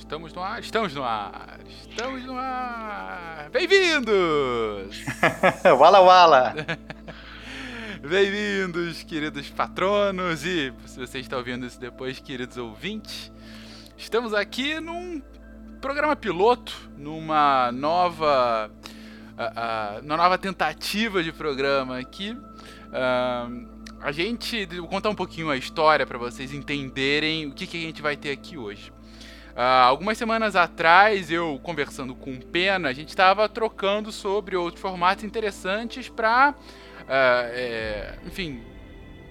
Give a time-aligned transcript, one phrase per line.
[0.00, 3.50] Estamos no ar, estamos no ar, estamos no ar.
[3.50, 5.04] Bem-vindos!
[5.78, 6.54] wala wala!
[8.00, 13.30] Bem-vindos, queridos patronos e, se você está ouvindo isso depois, queridos ouvintes.
[13.96, 15.22] Estamos aqui num
[15.82, 22.32] programa piloto, numa nova, uh, uh, numa nova tentativa de programa aqui.
[22.32, 23.68] Uh,
[24.00, 27.80] a gente, vou contar um pouquinho a história para vocês entenderem o que, que a
[27.80, 28.90] gente vai ter aqui hoje.
[29.60, 34.80] Uh, algumas semanas atrás, eu conversando com o Pena, a gente estava trocando sobre outros
[34.80, 38.62] formatos interessantes para, uh, é, enfim,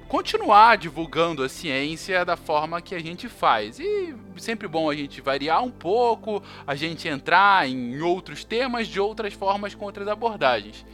[0.08, 3.80] continuar divulgando a ciência da forma que a gente faz.
[3.80, 9.00] E sempre bom a gente variar um pouco, a gente entrar em outros temas de
[9.00, 10.86] outras formas com outras abordagens.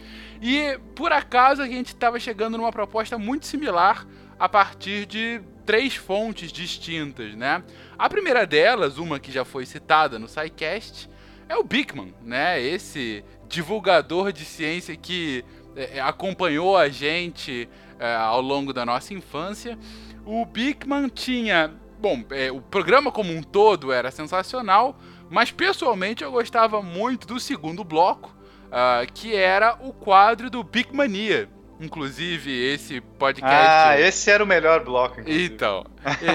[0.41, 4.07] E por acaso a gente estava chegando numa proposta muito similar
[4.39, 7.63] a partir de três fontes distintas, né?
[7.97, 11.09] A primeira delas, uma que já foi citada no SciCast,
[11.49, 12.61] é o Bigman, né?
[12.61, 15.43] Esse divulgador de ciência que
[15.75, 17.67] é, é, acompanhou a gente
[17.99, 19.77] é, ao longo da nossa infância.
[20.25, 24.97] O Bigman tinha, bom, é, o programa como um todo era sensacional,
[25.29, 28.35] mas pessoalmente eu gostava muito do segundo bloco,
[28.65, 31.49] uh, que era o quadro do Big Mania.
[31.79, 33.53] Inclusive, esse podcast.
[33.53, 35.19] Ah, esse era o melhor bloco.
[35.19, 35.45] Inclusive.
[35.45, 35.85] Então,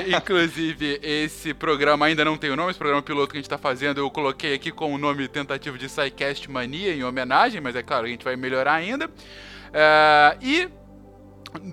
[0.07, 3.57] inclusive, esse programa ainda não tem o nome, esse programa piloto que a gente está
[3.57, 7.83] fazendo, eu coloquei aqui com o nome tentativa de SciCast Mania em homenagem, mas é
[7.83, 9.07] claro, a gente vai melhorar ainda.
[9.07, 10.69] Uh, e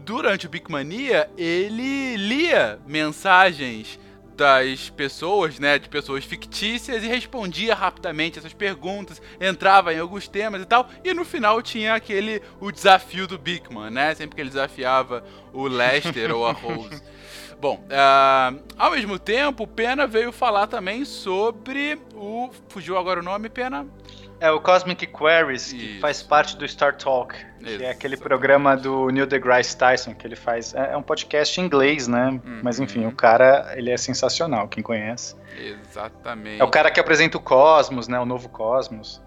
[0.04, 4.00] durante o Big Mania, ele lia mensagens
[4.38, 10.62] das pessoas, né, de pessoas fictícias e respondia rapidamente essas perguntas, entrava em alguns temas
[10.62, 14.52] e tal, e no final tinha aquele o desafio do Bigman, né, sempre que ele
[14.52, 17.02] desafiava o Lester ou a Rose.
[17.60, 22.52] Bom, uh, ao mesmo tempo, Pena veio falar também sobre o.
[22.70, 23.88] Fugiu agora o nome, Pena?
[24.40, 26.00] É o Cosmic Queries, que Isso.
[26.00, 27.78] faz parte do Star Talk, Isso.
[27.78, 30.76] que é aquele programa do Neil deGrasse Tyson que ele faz.
[30.76, 32.30] É, é um podcast em inglês, né?
[32.30, 32.62] Uhum.
[32.64, 35.36] Mas enfim, o cara, ele é sensacional, quem conhece.
[35.58, 36.62] Exatamente.
[36.62, 38.20] É o cara que apresenta o Cosmos, né?
[38.20, 39.22] O novo Cosmos.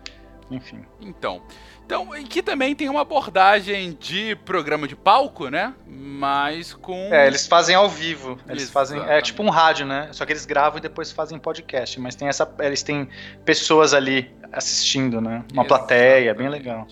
[0.49, 0.84] Enfim.
[1.00, 1.43] Então,
[1.91, 5.75] então, que também tem uma abordagem de programa de palco, né?
[5.89, 7.12] Mas com.
[7.12, 8.39] É, eles fazem ao vivo.
[8.49, 9.01] Eles Exatamente.
[9.01, 9.17] fazem.
[9.17, 10.09] É tipo um rádio, né?
[10.12, 11.99] Só que eles gravam e depois fazem podcast.
[11.99, 12.49] Mas tem essa.
[12.61, 13.09] Eles têm
[13.45, 15.45] pessoas ali assistindo, né?
[15.53, 15.67] Uma Exatamente.
[15.67, 16.87] plateia, bem legal.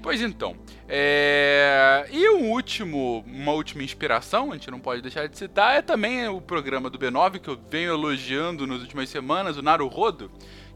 [0.00, 0.54] Pois então.
[0.88, 2.06] É...
[2.12, 6.28] E um último, uma última inspiração, a gente não pode deixar de citar, é também
[6.28, 10.30] o programa do B9 que eu venho elogiando nas últimas semanas, o Naruhodo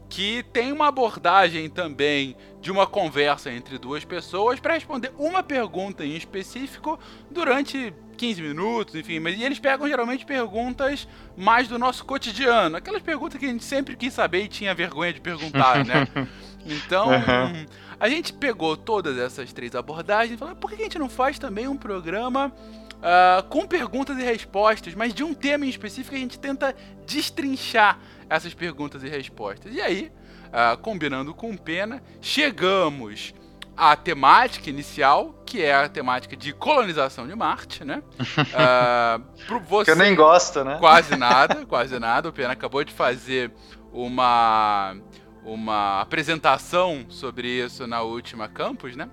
[0.09, 2.35] que tem uma abordagem também
[2.67, 6.99] de uma conversa entre duas pessoas para responder uma pergunta em específico
[7.31, 11.07] durante 15 minutos, enfim, mas eles pegam geralmente perguntas
[11.37, 15.13] mais do nosso cotidiano, aquelas perguntas que a gente sempre quis saber e tinha vergonha
[15.13, 16.05] de perguntar, né?
[16.69, 17.65] Então, uhum.
[17.97, 21.39] a gente pegou todas essas três abordagens e falou, por que a gente não faz
[21.39, 22.51] também um programa
[22.97, 26.75] uh, com perguntas e respostas, mas de um tema em específico a gente tenta
[27.05, 29.73] destrinchar essas perguntas e respostas.
[29.73, 30.11] E aí,
[30.47, 33.33] uh, combinando com Pena, chegamos
[33.75, 38.01] à temática inicial, que é a temática de colonização de Marte, né?
[38.47, 40.77] Uh, você, que eu nem gosto, né?
[40.79, 42.29] Quase nada, quase nada.
[42.29, 43.51] O Pena acabou de fazer
[43.91, 44.95] uma,
[45.43, 49.09] uma apresentação sobre isso na última campus, né?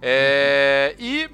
[0.00, 1.28] É, e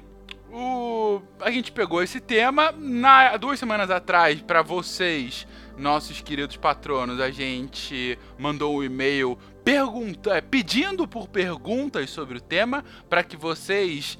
[0.51, 7.19] o, a gente pegou esse tema na, duas semanas atrás para vocês nossos queridos patronos,
[7.19, 13.37] a gente mandou um e-mail pergunta, é, pedindo por perguntas sobre o tema para que
[13.37, 14.17] vocês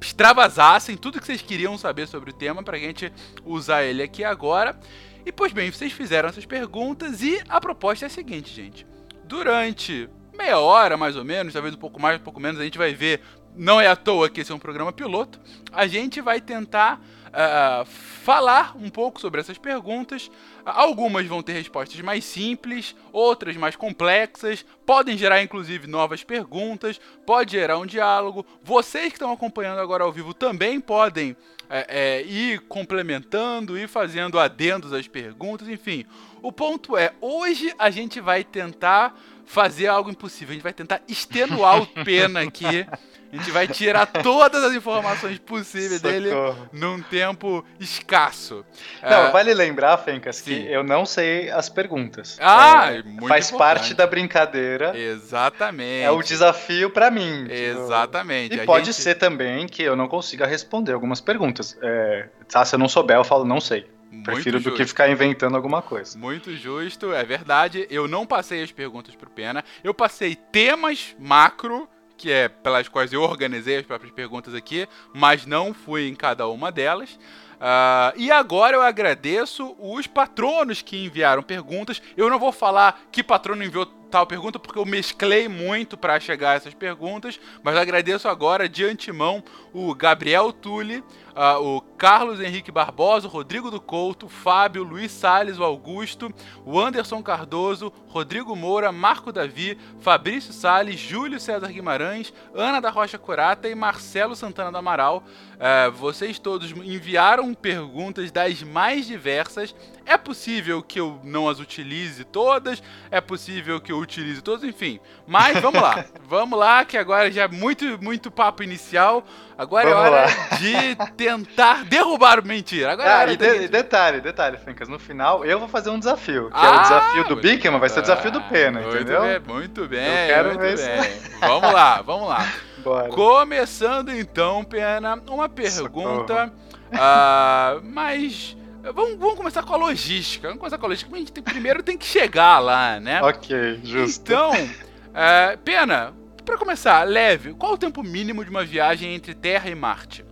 [0.00, 3.12] extravasassem tudo que vocês queriam saber sobre o tema para a gente
[3.44, 4.78] usar ele aqui agora.
[5.24, 8.86] E pois bem, vocês fizeram essas perguntas e a proposta é a seguinte, gente.
[9.24, 12.78] Durante meia hora, mais ou menos, talvez um pouco mais, um pouco menos, a gente
[12.78, 13.20] vai ver.
[13.54, 15.38] Não é à toa que esse é um programa piloto.
[15.70, 17.00] A gente vai tentar
[17.32, 20.30] uh, falar um pouco sobre essas perguntas.
[20.64, 27.52] Algumas vão ter respostas mais simples, outras mais complexas, podem gerar inclusive novas perguntas, pode
[27.52, 28.46] gerar um diálogo.
[28.62, 31.36] Vocês que estão acompanhando agora ao vivo também podem
[31.68, 36.04] é, é, ir complementando, ir fazendo adendos às perguntas, enfim.
[36.42, 41.02] O ponto é, hoje a gente vai tentar fazer algo impossível, a gente vai tentar
[41.08, 42.86] extenuar o pena aqui.
[43.32, 46.28] A gente vai tirar todas as informações possíveis dele
[46.70, 48.62] num tempo escasso.
[49.02, 50.44] Não, uh, vale lembrar, Fencas, sim.
[50.44, 52.36] que eu não sei as perguntas.
[52.38, 53.74] Ah, é, muito Faz importante.
[53.74, 54.96] parte da brincadeira.
[54.96, 56.04] Exatamente.
[56.04, 57.44] É o desafio para mim.
[57.44, 58.56] Tipo, Exatamente.
[58.56, 59.00] E A pode gente...
[59.00, 61.76] ser também que eu não consiga responder algumas perguntas.
[61.80, 63.90] É, tá, se eu não souber, eu falo não sei.
[64.10, 64.70] Muito Prefiro justo.
[64.70, 66.18] do que ficar inventando alguma coisa.
[66.18, 67.86] Muito justo, é verdade.
[67.88, 69.64] Eu não passei as perguntas pro Pena.
[69.82, 71.88] Eu passei temas macro,
[72.22, 76.46] que é pelas quais eu organizei as próprias perguntas aqui, mas não fui em cada
[76.46, 77.10] uma delas.
[77.14, 82.00] Uh, e agora eu agradeço os patronos que enviaram perguntas.
[82.16, 86.52] Eu não vou falar que patrono enviou tal pergunta porque eu mesclei muito para chegar
[86.52, 89.42] a essas perguntas, mas agradeço agora de antemão
[89.72, 91.02] o Gabriel Tulli,
[91.36, 96.32] uh, o Carlos Henrique Barbosa, o Rodrigo do Couto, o Fábio, Luiz Salles, o Augusto,
[96.64, 103.18] o Anderson Cardoso, Rodrigo Moura, Marco Davi, Fabrício Salles, Júlio César Guimarães, Ana da Rocha
[103.18, 105.22] Curata e Marcelo Santana do Amaral.
[105.54, 109.74] Uh, vocês todos enviaram perguntas das mais diversas.
[110.04, 115.00] É possível que eu não as utilize todas, é possível que eu utilize todas, enfim.
[115.26, 119.24] Mas vamos lá, vamos lá, que agora já é muito, muito papo inicial.
[119.56, 120.56] Agora é Vamos é hora lá.
[120.56, 122.92] de tentar derrubar o mentira.
[122.92, 124.88] Agora é ah, é e de, detalhe, detalhe, Fencas.
[124.88, 126.50] No final, eu vou fazer um desafio.
[126.50, 128.96] Que ah, é o ah, desafio do Bikman, vai ser o desafio do Pena, muito
[128.96, 129.22] entendeu?
[129.22, 131.12] Bem, muito bem, eu quero muito ver bem.
[131.40, 132.52] vamos lá, vamos lá.
[132.78, 133.08] Bora.
[133.08, 136.52] Começando então, Pena, uma pergunta.
[136.92, 138.56] Uh, mas.
[138.82, 140.48] Vamos, vamos, começar com a logística.
[140.48, 141.14] Vamos começar com a logística.
[141.14, 143.22] A gente tem, primeiro tem que chegar lá, né?
[143.22, 144.22] Ok, justo.
[144.22, 146.12] Então, uh, Pena,
[146.44, 150.24] para começar, leve, qual o tempo mínimo de uma viagem entre Terra e Marte?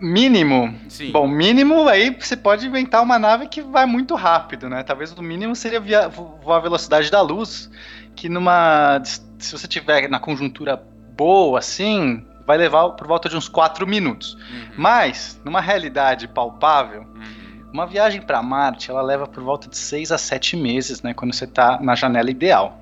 [0.00, 0.78] Mínimo?
[0.88, 1.12] Sim.
[1.12, 4.82] Bom, mínimo aí você pode inventar uma nave que vai muito rápido, né?
[4.82, 7.70] Talvez o mínimo seria voar a velocidade da luz,
[8.14, 9.02] que numa.
[9.04, 10.82] Se você tiver na conjuntura
[11.16, 14.34] boa, assim, vai levar por volta de uns 4 minutos.
[14.34, 14.68] Uhum.
[14.76, 17.70] Mas, numa realidade palpável, uhum.
[17.72, 21.12] uma viagem para Marte ela leva por volta de 6 a 7 meses, né?
[21.12, 22.80] Quando você está na janela ideal.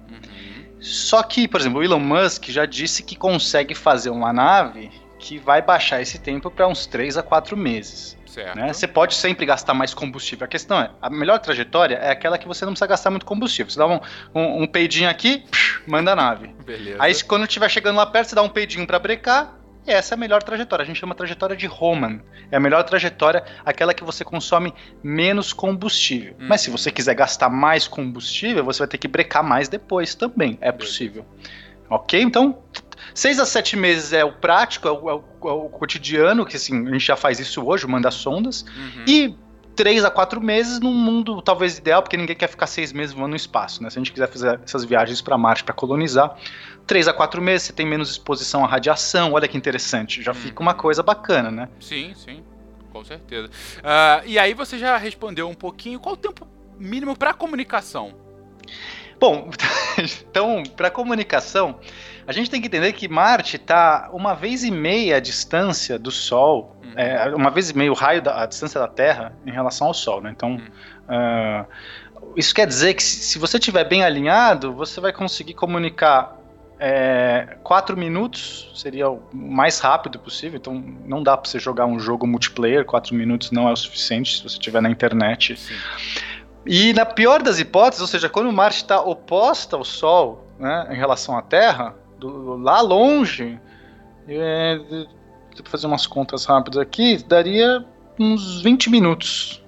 [0.85, 5.39] Só que, por exemplo, o Elon Musk já disse que consegue fazer uma nave que
[5.39, 8.19] vai baixar esse tempo para uns 3 a 4 meses.
[8.35, 8.57] Certo.
[8.57, 8.73] Né?
[8.73, 10.45] Você pode sempre gastar mais combustível.
[10.45, 13.71] A questão é, a melhor trajetória é aquela que você não precisa gastar muito combustível.
[13.71, 14.01] Você dá um,
[14.35, 16.49] um, um peidinho aqui, psh, manda a nave.
[16.67, 16.97] Beleza.
[16.99, 20.17] Aí quando estiver chegando lá perto, você dá um peidinho para brecar, e essa é
[20.17, 20.83] a melhor trajetória.
[20.83, 22.21] A gente chama trajetória de Roman.
[22.51, 26.35] É a melhor trajetória, aquela que você consome menos combustível.
[26.41, 26.47] Hum.
[26.49, 30.59] Mas se você quiser gastar mais combustível, você vai ter que brecar mais depois também.
[30.61, 31.25] É possível.
[31.89, 32.21] Ok?
[32.21, 32.59] Então,
[33.15, 36.57] seis a sete meses é o prático, é o, é o, é o cotidiano, que
[36.57, 38.63] assim, a gente já faz isso hoje, manda sondas.
[38.63, 39.05] Uhum.
[39.07, 39.37] E
[39.75, 43.31] três a quatro meses num mundo talvez ideal, porque ninguém quer ficar seis meses voando
[43.31, 43.91] no espaço, né?
[43.91, 46.37] Se a gente quiser fazer essas viagens para Marte para colonizar,
[46.87, 49.33] três a quatro meses você tem menos exposição à radiação.
[49.33, 50.35] Olha que interessante, já hum.
[50.35, 51.69] fica uma coisa bacana, né?
[51.81, 52.43] Sim, sim,
[52.93, 53.49] com certeza.
[53.49, 55.99] Uh, e aí você já respondeu um pouquinho.
[55.99, 56.47] Qual o tempo
[56.79, 58.15] mínimo para comunicação?
[59.19, 59.51] Bom,
[59.99, 61.79] então para comunicação
[62.27, 66.11] a gente tem que entender que Marte está uma vez e meia a distância do
[66.11, 66.93] Sol, uhum.
[66.97, 69.95] é, uma vez e meio o raio da a distância da Terra em relação ao
[69.95, 70.31] Sol, né?
[70.35, 70.59] Então, uhum.
[70.59, 71.67] uh,
[72.37, 76.39] isso quer dizer que se, você estiver bem alinhado, você vai conseguir comunicar
[76.79, 81.99] é, quatro minutos seria o mais rápido possível, então não dá para você jogar um
[82.01, 85.57] jogo multiplayer, quatro minutos não é o suficiente se você estiver na internet.
[85.57, 85.75] Sim.
[86.67, 90.97] E na pior das hipóteses, ou seja, quando Marte está oposta ao Sol né, em
[90.97, 93.59] relação à Terra, do, lá longe,
[94.27, 95.07] é, vou
[95.65, 97.85] fazer umas contas rápidas aqui, daria
[98.19, 99.63] uns 20 minutos.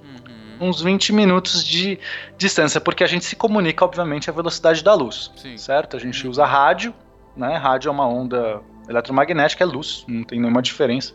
[0.60, 0.68] Uhum.
[0.68, 1.98] Uns 20 minutos de
[2.38, 5.30] distância, porque a gente se comunica, obviamente, à velocidade da luz.
[5.36, 5.58] Sim.
[5.58, 5.96] Certo?
[5.96, 6.30] A gente uhum.
[6.30, 6.94] usa rádio,
[7.36, 7.56] né?
[7.56, 11.12] Rádio é uma onda eletromagnética, é luz, não tem nenhuma diferença.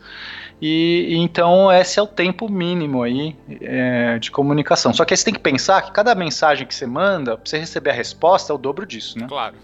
[0.64, 4.94] E, então esse é o tempo mínimo aí é, de comunicação.
[4.94, 7.58] Só que aí você tem que pensar que cada mensagem que você manda, para você
[7.58, 9.26] receber a resposta, é o dobro disso, né?
[9.28, 9.56] Claro.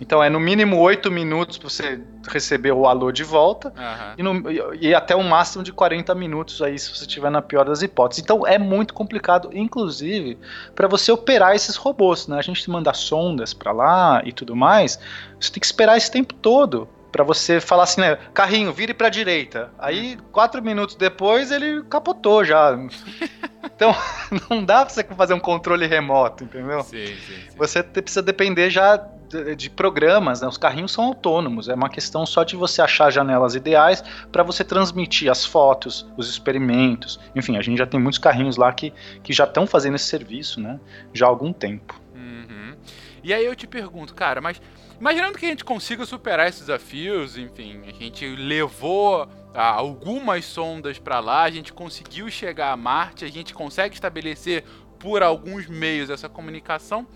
[0.00, 4.14] Então é no mínimo oito minutos para você receber o alô de volta uhum.
[4.18, 7.64] e, no, e, até um máximo de 40 minutos aí se você estiver na pior
[7.66, 8.24] das hipóteses.
[8.24, 10.36] Então é muito complicado, inclusive,
[10.74, 12.26] para você operar esses robôs.
[12.26, 12.38] Né?
[12.38, 14.98] A gente manda sondas para lá e tudo mais.
[15.38, 19.08] Você tem que esperar esse tempo todo para você falar assim, né, carrinho, vire para
[19.08, 19.70] direita.
[19.78, 22.76] Aí quatro minutos depois ele capotou já.
[23.62, 23.94] Então
[24.48, 26.82] não dá para você fazer um controle remoto, entendeu?
[26.82, 27.56] Sim, sim, sim.
[27.56, 30.48] Você precisa depender já de, de programas, né?
[30.48, 34.64] Os carrinhos são autônomos, é uma questão só de você achar janelas ideais para você
[34.64, 37.20] transmitir as fotos, os experimentos.
[37.34, 40.60] Enfim, a gente já tem muitos carrinhos lá que, que já estão fazendo esse serviço,
[40.60, 40.78] né?
[41.14, 41.98] Já há algum tempo.
[42.14, 42.74] Uhum.
[43.22, 44.60] E aí eu te pergunto, cara, mas
[45.00, 50.98] imaginando que a gente consiga superar esses desafios, enfim, a gente levou ah, algumas sondas
[50.98, 54.64] para lá, a gente conseguiu chegar a Marte, a gente consegue estabelecer
[54.98, 57.06] por alguns meios essa comunicação.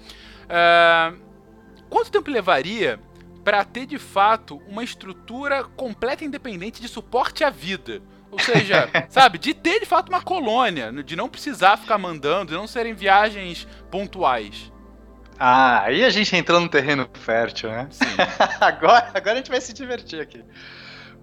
[0.44, 1.34] Uh,
[1.94, 2.98] Quanto tempo levaria
[3.44, 8.02] para ter de fato uma estrutura completa independente de suporte à vida?
[8.32, 12.54] Ou seja, sabe, de ter de fato uma colônia, de não precisar ficar mandando, de
[12.54, 14.72] não serem viagens pontuais.
[15.38, 17.88] Ah, aí a gente entrou no terreno fértil, né?
[17.90, 18.04] Sim.
[18.60, 20.44] agora, agora a gente vai se divertir aqui.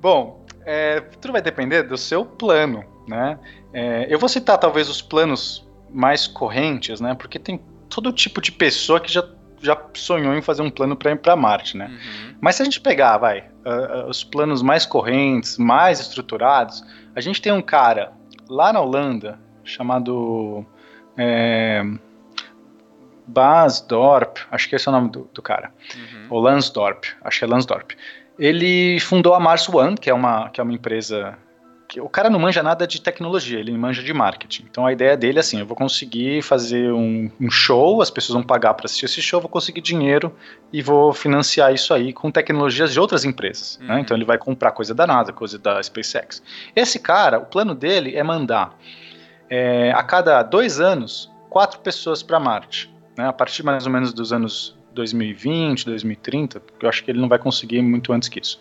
[0.01, 3.39] Bom, é, tudo vai depender do seu plano, né?
[3.73, 7.13] É, eu vou citar talvez os planos mais correntes, né?
[7.13, 9.23] Porque tem todo tipo de pessoa que já,
[9.61, 11.87] já sonhou em fazer um plano para ir para Marte, né?
[11.87, 12.35] Uhum.
[12.41, 16.83] Mas se a gente pegar, vai, uh, uh, os planos mais correntes, mais estruturados,
[17.15, 18.13] a gente tem um cara
[18.49, 20.65] lá na Holanda chamado
[21.17, 21.83] é,
[23.31, 26.27] Bas Dorp, acho que esse é o nome do, do cara, uhum.
[26.29, 27.91] ou Lansdorp, acho que é Lansdorp.
[28.37, 31.37] Ele fundou a Mars One, que é uma, que é uma empresa
[31.99, 34.65] o cara não manja nada de tecnologia, ele manja de marketing.
[34.69, 38.35] Então a ideia dele é assim: eu vou conseguir fazer um, um show, as pessoas
[38.35, 40.33] vão pagar para assistir esse show, vou conseguir dinheiro
[40.71, 43.77] e vou financiar isso aí com tecnologias de outras empresas.
[43.79, 43.87] Né?
[43.87, 43.95] Uhum.
[43.95, 44.01] Né?
[44.01, 46.41] Então ele vai comprar coisa da NASA, coisa da SpaceX.
[46.75, 48.77] Esse cara, o plano dele é mandar
[49.49, 52.89] é, a cada dois anos quatro pessoas para Marte.
[53.21, 53.27] Né?
[53.27, 57.29] A partir mais ou menos dos anos 2020, 2030, porque eu acho que ele não
[57.29, 58.59] vai conseguir muito antes que isso.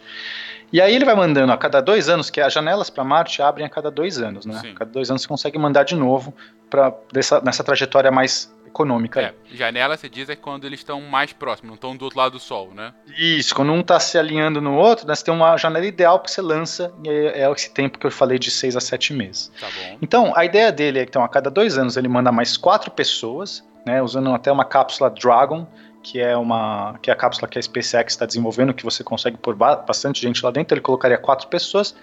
[0.72, 3.66] E aí ele vai mandando a cada dois anos, que as janelas para Marte abrem
[3.66, 4.60] a cada dois anos, né?
[4.60, 4.70] Sim.
[4.72, 6.32] A cada dois anos você consegue mandar de novo
[6.68, 6.94] para
[7.42, 9.20] nessa trajetória mais econômica.
[9.20, 12.32] É, janela você diz é quando eles estão mais próximos, não estão do outro lado
[12.32, 12.94] do Sol, né?
[13.18, 16.30] Isso, quando um está se alinhando no outro, né, você tem uma janela ideal que
[16.30, 19.50] você lança, e é, é esse tempo que eu falei de seis a sete meses.
[19.60, 19.98] Tá bom.
[20.00, 22.90] Então, a ideia dele é que então, a cada dois anos ele manda mais quatro
[22.92, 25.66] pessoas, né, usando até uma cápsula Dragon,
[26.02, 29.36] que é uma que é a cápsula que a SpaceX está desenvolvendo, que você consegue
[29.36, 30.74] pôr bastante gente lá dentro.
[30.74, 31.94] Ele colocaria quatro pessoas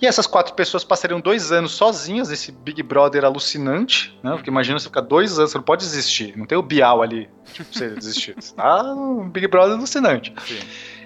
[0.00, 4.32] e essas quatro pessoas passariam dois anos sozinhas esse Big Brother alucinante, né?
[4.32, 7.28] Porque imagina você ficar dois anos, você não pode desistir, não tem o Bial ali,
[7.52, 8.36] tipo, você desistir.
[8.56, 10.34] Ah, um Big Brother alucinante.
[10.46, 10.60] Sim.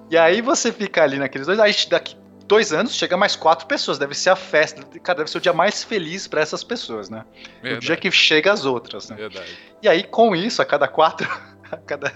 [0.09, 3.99] E aí você fica ali naqueles dois, aí daqui dois anos chega mais quatro pessoas.
[3.99, 4.83] Deve ser a festa.
[5.01, 7.25] Cara, deve ser o dia mais feliz para essas pessoas, né?
[7.63, 7.77] Verdade.
[7.77, 9.17] O dia que chega as outras, né?
[9.17, 9.57] Verdade.
[9.83, 11.29] E aí, com isso, a cada quatro
[11.71, 12.13] a cada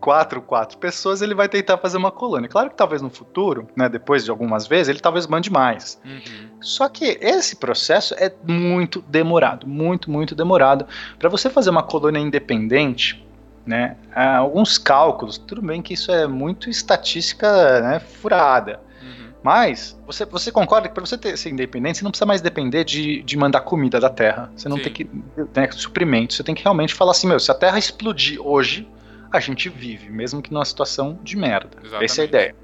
[0.00, 2.48] quatro, quatro pessoas, ele vai tentar fazer uma colônia.
[2.48, 6.00] Claro que talvez no futuro, né, depois de algumas vezes, ele talvez mande mais.
[6.04, 6.48] Uhum.
[6.60, 10.86] Só que esse processo é muito demorado, muito, muito demorado.
[11.18, 13.24] Para você fazer uma colônia independente,
[13.66, 18.80] né, alguns cálculos, tudo bem que isso é muito estatística né, furada.
[19.44, 22.82] Mas você, você concorda que para você ter, ser independente, você não precisa mais depender
[22.82, 24.50] de, de mandar comida da Terra.
[24.56, 24.84] Você não Sim.
[24.84, 25.04] tem que.
[25.54, 26.32] Né, suprimento.
[26.32, 28.88] Você tem que realmente falar assim: meu, se a Terra explodir hoje,
[29.30, 31.76] a gente vive, mesmo que numa situação de merda.
[31.78, 32.04] Exatamente.
[32.04, 32.56] Essa é a ideia.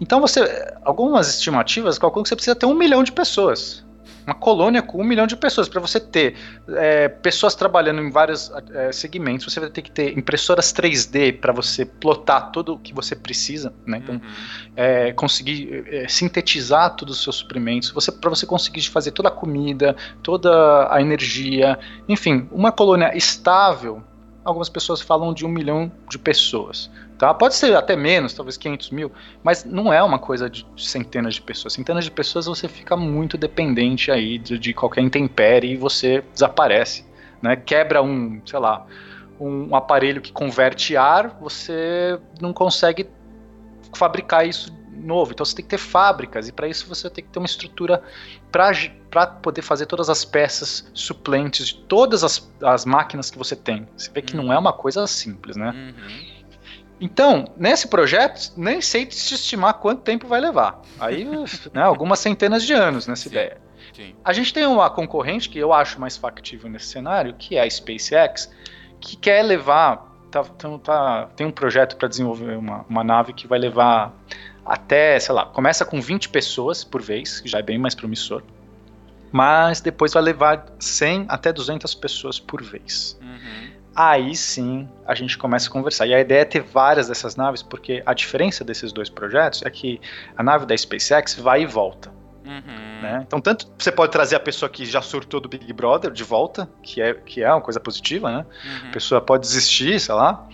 [0.00, 0.40] Então você,
[0.84, 3.85] algumas estimativas calculam que você precisa ter um milhão de pessoas
[4.26, 5.68] uma colônia com um milhão de pessoas.
[5.68, 6.34] Para você ter
[6.70, 11.52] é, pessoas trabalhando em vários é, segmentos, você vai ter que ter impressoras 3D para
[11.52, 13.98] você plotar tudo o que você precisa, né?
[13.98, 14.20] Então, uhum.
[14.74, 19.32] é, conseguir é, sintetizar todos os seus suprimentos, você, para você conseguir fazer toda a
[19.32, 21.78] comida, toda a energia,
[22.08, 24.02] enfim, uma colônia estável.
[24.44, 26.90] Algumas pessoas falam de um milhão de pessoas.
[27.18, 27.32] Tá?
[27.32, 29.10] Pode ser até menos, talvez 500 mil,
[29.42, 31.72] mas não é uma coisa de centenas de pessoas.
[31.72, 37.06] Centenas de pessoas você fica muito dependente aí de, de qualquer intempérie e você desaparece.
[37.40, 37.56] Né?
[37.56, 38.86] Quebra um, sei lá,
[39.40, 43.08] um aparelho que converte ar, você não consegue
[43.94, 45.32] fabricar isso novo.
[45.32, 48.02] Então você tem que ter fábricas e para isso você tem que ter uma estrutura
[48.50, 53.86] para poder fazer todas as peças suplentes de todas as, as máquinas que você tem.
[53.96, 54.44] Você vê que uhum.
[54.44, 55.70] não é uma coisa simples, né?
[55.70, 56.35] Uhum.
[57.00, 60.80] Então, nesse projeto, nem sei se estimar quanto tempo vai levar.
[60.98, 61.24] Aí,
[61.72, 63.30] né, algumas centenas de anos nessa Sim.
[63.30, 63.58] ideia.
[63.94, 64.14] Sim.
[64.24, 67.70] A gente tem uma concorrente que eu acho mais factível nesse cenário, que é a
[67.70, 68.50] SpaceX,
[69.00, 70.14] que quer levar.
[70.30, 74.12] Tá, tá, tá tem um projeto para desenvolver uma, uma nave que vai levar
[74.64, 78.42] até, sei lá, começa com 20 pessoas por vez, que já é bem mais promissor.
[79.30, 83.18] Mas depois vai levar 100 até 200 pessoas por vez.
[83.22, 86.06] Uhum aí sim a gente começa a conversar.
[86.06, 89.70] E a ideia é ter várias dessas naves, porque a diferença desses dois projetos é
[89.70, 90.00] que
[90.36, 92.12] a nave da SpaceX vai e volta.
[92.44, 93.02] Uhum.
[93.02, 93.24] Né?
[93.26, 96.68] Então, tanto você pode trazer a pessoa que já surtou do Big Brother de volta,
[96.82, 98.46] que é, que é uma coisa positiva, né?
[98.64, 98.88] Uhum.
[98.88, 100.46] A pessoa pode desistir, sei lá.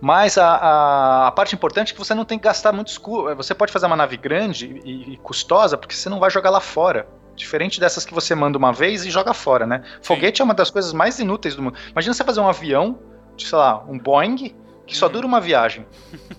[0.00, 2.98] Mas a, a, a, parte importante é que você não tem que gastar muitos
[3.36, 6.60] Você pode fazer uma nave grande e, e, custosa, porque você não vai jogar lá
[6.60, 7.06] fora.
[7.40, 9.82] Diferente dessas que você manda uma vez e joga fora, né?
[10.02, 10.42] Foguete Sim.
[10.42, 11.78] é uma das coisas mais inúteis do mundo.
[11.90, 12.98] Imagina você fazer um avião,
[13.34, 14.54] de, sei lá, um Boeing,
[14.86, 15.12] que só hum.
[15.12, 15.86] dura uma viagem.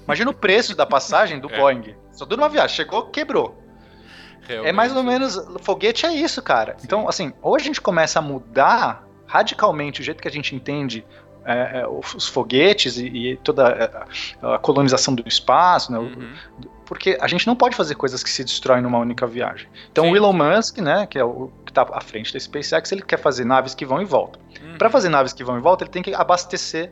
[0.06, 1.58] Imagina o preço da passagem do é.
[1.58, 1.96] Boeing.
[2.12, 2.76] Só dura uma viagem.
[2.76, 3.60] Chegou, quebrou.
[4.48, 4.70] Realmente.
[4.70, 5.44] É mais ou menos.
[5.64, 6.76] Foguete é isso, cara.
[6.78, 6.86] Sim.
[6.86, 11.04] Então, assim, ou a gente começa a mudar radicalmente o jeito que a gente entende
[11.44, 14.06] é, é, os foguetes e, e toda
[14.44, 15.98] a, a, colonização do espaço, né?
[15.98, 16.34] Uhum.
[16.92, 19.66] Porque a gente não pode fazer coisas que se destroem numa única viagem.
[19.90, 20.12] Então Sim.
[20.12, 23.16] o Elon Musk, né, que é o que está à frente da SpaceX, ele quer
[23.16, 24.42] fazer naves que vão e voltam.
[24.62, 24.78] Uhum.
[24.78, 26.92] Para fazer naves que vão e voltam, ele tem que abastecer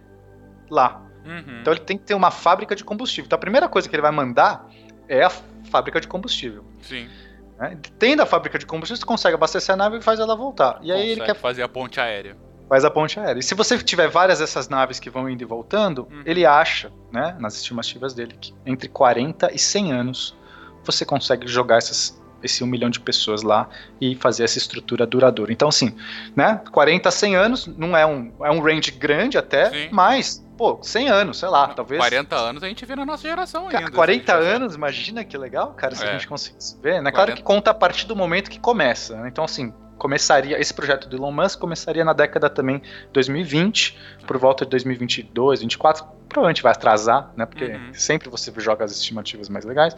[0.69, 1.01] lá.
[1.25, 1.59] Uhum.
[1.59, 3.25] Então ele tem que ter uma fábrica de combustível.
[3.25, 4.69] Então a primeira coisa que ele vai mandar
[5.05, 6.63] é a fábrica de combustível.
[6.81, 7.09] Sim.
[7.57, 7.77] Né?
[7.99, 10.79] Tendo a fábrica de combustível, você consegue abastecer a nave e faz ela voltar.
[10.81, 12.37] E aí ele quer fazer a ponte aérea
[12.69, 13.39] faz a ponte aérea.
[13.39, 16.21] E se você tiver várias dessas naves que vão indo e voltando, uhum.
[16.23, 20.38] ele acha, né, nas estimativas dele, que entre 40 e 100 anos
[20.85, 23.67] você consegue jogar essas, esse um milhão de pessoas lá
[23.99, 25.51] e fazer essa estrutura duradoura.
[25.51, 25.95] Então, assim,
[26.35, 29.89] né, 40 a 100 anos não é um, é um range grande até, Sim.
[29.91, 31.99] mas, pô, 100 anos, sei lá, não, talvez.
[31.99, 33.89] 40 anos a gente vê na nossa geração ainda.
[33.89, 36.09] 40 anos, imagina que legal, cara, se é.
[36.09, 37.11] a gente conseguisse ver, né?
[37.11, 37.13] 40...
[37.13, 39.27] Claro que conta a partir do momento que começa, né?
[39.27, 42.81] Então, assim, começaria, esse projeto do Elon Musk começaria na década também
[43.13, 47.45] 2020, por volta de 2022, 2024, provavelmente vai atrasar, né?
[47.45, 47.93] Porque uhum.
[47.93, 49.95] sempre você joga as estimativas mais legais.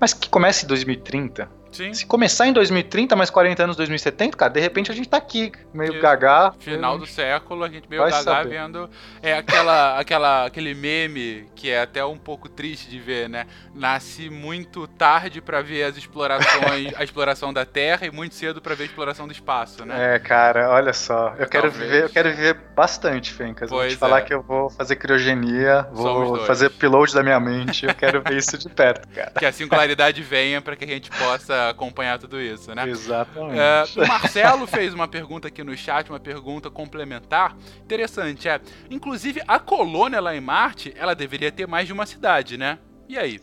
[0.00, 1.48] Mas que comece em 2030.
[1.72, 1.92] Sim.
[1.92, 5.50] Se começar em 2030, mais 40 anos 2070, cara, de repente a gente tá aqui,
[5.72, 6.00] meio Isso.
[6.00, 6.54] gagá.
[6.60, 8.50] Final do século, a gente meio gagá saber.
[8.50, 8.88] vendo.
[9.20, 13.46] É aquela, aquela, aquele meme que é até um pouco triste de ver, né?
[13.74, 18.76] Nasce muito tarde para ver as explorações, a exploração da Terra e muito cedo para
[18.76, 20.14] ver a exploração do espaço, né?
[20.14, 21.34] É, cara, olha só.
[21.36, 23.68] Eu quero ver, eu quero ver bastante, Fencas.
[23.68, 24.22] Vou te falar é.
[24.22, 28.56] que eu vou fazer criogenia vou fazer upload da minha mente, eu quero ver isso
[28.56, 29.32] de perto, cara.
[29.32, 32.88] Que a singularidade venha para que a gente possa acompanhar tudo isso, né?
[32.88, 33.58] Exatamente.
[33.58, 37.56] É, o Marcelo fez uma pergunta aqui no chat, uma pergunta complementar.
[37.82, 38.60] Interessante, é.
[38.90, 42.78] Inclusive, a colônia lá em Marte, ela deveria ter mais de uma cidade, né?
[43.08, 43.40] E aí?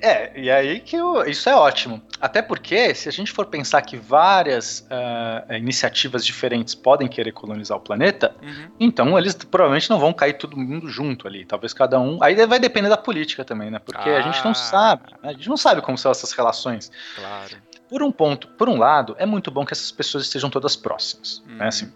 [0.00, 2.00] É, e aí que eu, isso é ótimo.
[2.20, 7.76] Até porque, se a gente for pensar que várias uh, iniciativas diferentes podem querer colonizar
[7.76, 8.70] o planeta, uhum.
[8.78, 11.44] então eles provavelmente não vão cair todo mundo junto ali.
[11.44, 12.18] Talvez cada um.
[12.22, 13.78] Aí vai depender da política também, né?
[13.78, 14.18] Porque ah.
[14.18, 14.54] a gente não ah.
[14.54, 15.12] sabe.
[15.22, 15.30] Né?
[15.30, 16.90] A gente não sabe como são essas relações.
[17.16, 17.56] Claro.
[17.88, 21.42] Por um ponto, por um lado, é muito bom que essas pessoas estejam todas próximas.
[21.46, 21.52] Né?
[21.52, 21.58] Uhum.
[21.58, 21.68] Né?
[21.68, 21.92] Assim,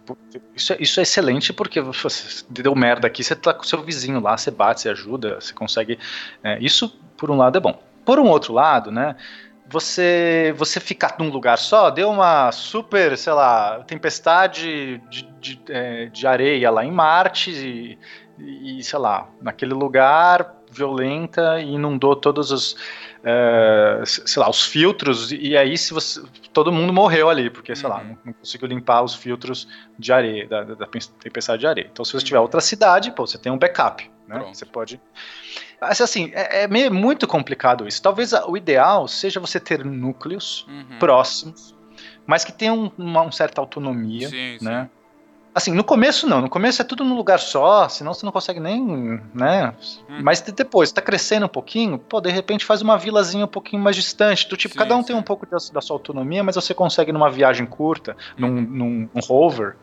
[0.57, 3.83] isso, é, isso é excelente porque você deu merda aqui, você tá com o seu
[3.83, 5.99] vizinho lá, você bate, você ajuda, você consegue.
[6.43, 7.92] É, isso, por um lado, é bom.
[8.05, 9.17] Por um outro lado, né?
[9.69, 16.07] Você, você ficar num lugar só, deu uma super, sei lá, tempestade de, de, é,
[16.07, 17.99] de areia lá em Marte e,
[18.79, 22.77] e, sei lá, naquele lugar violenta e inundou todos os,
[23.23, 27.89] é, sei lá, os filtros e aí se você, todo mundo morreu ali porque sei
[27.89, 27.95] uhum.
[27.95, 31.89] lá não, não, conseguiu limpar os filtros de areia da, da, da tempestade de areia.
[31.93, 34.43] Então se você tiver outra cidade, pô, você tem um backup, né?
[34.53, 35.01] Você pode
[35.83, 38.01] Assim, é, é meio, muito complicado isso.
[38.01, 40.99] Talvez o ideal seja você ter núcleos uhum.
[40.99, 41.75] próximos,
[42.27, 44.85] mas que tenham uma, uma certa autonomia, sim, né?
[44.85, 45.03] Sim.
[45.55, 48.59] Assim, no começo não, no começo é tudo num lugar só, senão você não consegue
[48.59, 49.75] nem, né?
[50.09, 50.23] Uhum.
[50.23, 53.95] Mas depois, tá crescendo um pouquinho, pô, de repente faz uma vilazinha um pouquinho mais
[53.95, 56.73] distante, do tipo, sim, cada um tem um pouco da, da, sua autonomia, mas você
[56.73, 58.61] consegue numa viagem curta, num, uhum.
[58.63, 59.77] num um rover,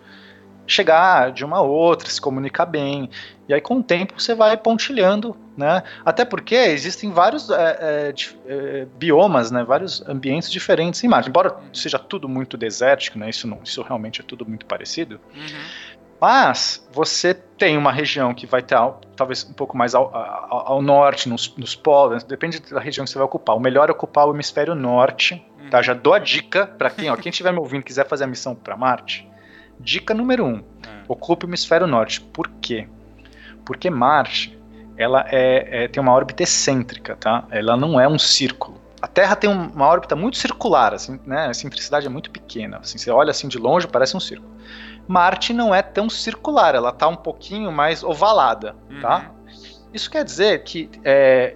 [0.70, 3.10] chegar de uma outra, se comunicar bem.
[3.48, 5.84] E aí, com o tempo, você vai pontilhando, né?
[6.06, 8.14] Até porque existem vários é, é,
[8.48, 9.64] é, biomas, né?
[9.64, 11.30] Vários ambientes diferentes em Marte.
[11.30, 13.30] Embora seja tudo muito desértico, né?
[13.30, 15.20] Isso, não, isso realmente é tudo muito parecido.
[15.34, 15.90] Uhum.
[16.22, 18.78] Mas você tem uma região que vai ter
[19.16, 23.12] talvez um pouco mais ao, ao, ao norte, nos, nos, polos, depende da região que
[23.12, 23.56] você vai ocupar.
[23.56, 25.78] O melhor é ocupar o hemisfério norte, tá?
[25.78, 25.84] Uhum.
[25.84, 28.54] Já dou a dica para quem, ó, quem estiver me ouvindo quiser fazer a missão
[28.54, 29.30] para Marte,
[29.80, 30.48] Dica número 1.
[30.48, 30.64] Um, é.
[31.08, 32.22] Ocupe o hemisfério norte.
[32.22, 32.88] Por quê?
[33.66, 34.58] Porque Marte
[34.98, 37.46] ela é, é, tem uma órbita excêntrica, tá?
[37.50, 38.78] Ela não é um círculo.
[39.02, 41.46] A Terra tem uma órbita muito circular, assim, né?
[41.46, 42.80] A centricidade é muito pequena.
[42.80, 44.52] Assim, você olha assim de longe, parece um círculo.
[45.08, 49.00] Marte não é tão circular, ela está um pouquinho mais ovalada, uhum.
[49.00, 49.32] tá?
[49.94, 51.56] Isso quer dizer que é,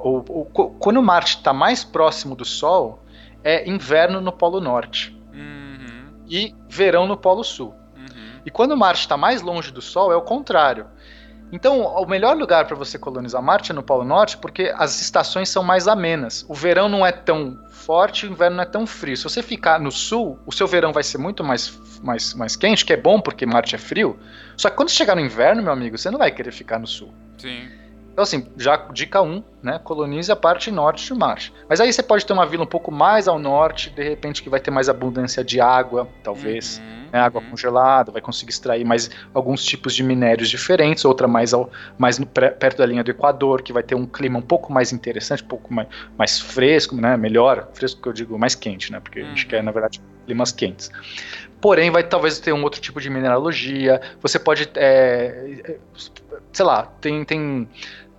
[0.00, 2.98] o, o, quando Marte está mais próximo do Sol,
[3.44, 5.16] é inverno no Polo Norte
[6.32, 7.74] e verão no Polo Sul.
[7.94, 8.40] Uhum.
[8.46, 10.86] E quando Marte está mais longe do Sol, é o contrário.
[11.52, 15.50] Então, o melhor lugar para você colonizar Marte é no Polo Norte, porque as estações
[15.50, 16.46] são mais amenas.
[16.48, 19.14] O verão não é tão forte, o inverno não é tão frio.
[19.14, 22.86] Se você ficar no sul, o seu verão vai ser muito mais, mais, mais quente,
[22.86, 24.18] que é bom porque Marte é frio.
[24.56, 27.12] Só que quando chegar no inverno, meu amigo, você não vai querer ficar no sul.
[27.36, 27.68] Sim.
[28.12, 29.80] Então, assim, já dica 1, um, né?
[29.82, 31.52] Colonize a parte norte de Marte.
[31.68, 34.50] Mas aí você pode ter uma vila um pouco mais ao norte, de repente que
[34.50, 36.78] vai ter mais abundância de água, talvez.
[36.78, 37.50] Uhum, né, água uhum.
[37.50, 42.26] congelada, vai conseguir extrair mais alguns tipos de minérios diferentes, outra mais, ao, mais no,
[42.26, 45.48] perto da linha do Equador, que vai ter um clima um pouco mais interessante, um
[45.48, 47.16] pouco mais, mais fresco, né?
[47.16, 49.00] Melhor, fresco que eu digo, mais quente, né?
[49.00, 49.26] Porque uhum.
[49.26, 49.64] a gente quer, uhum.
[49.64, 50.90] na verdade, climas quentes.
[51.60, 54.00] Porém, vai talvez ter um outro tipo de mineralogia.
[54.20, 55.76] Você pode, é,
[56.52, 57.68] sei lá, tem, tem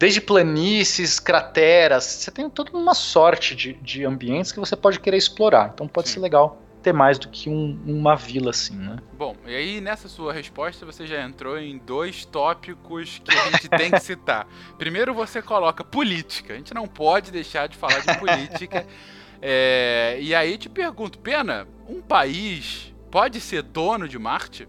[0.03, 2.03] desde planícies, crateras.
[2.03, 5.71] Você tem toda uma sorte de, de ambientes que você pode querer explorar.
[5.73, 6.15] Então pode Sim.
[6.15, 8.97] ser legal ter mais do que um, uma vila assim, né?
[9.13, 13.69] Bom, e aí nessa sua resposta você já entrou em dois tópicos que a gente
[13.69, 14.45] tem que citar.
[14.77, 16.53] Primeiro você coloca política.
[16.53, 18.85] A gente não pode deixar de falar de política.
[19.41, 24.67] é, e aí te pergunto, Pena, um país pode ser dono de Marte?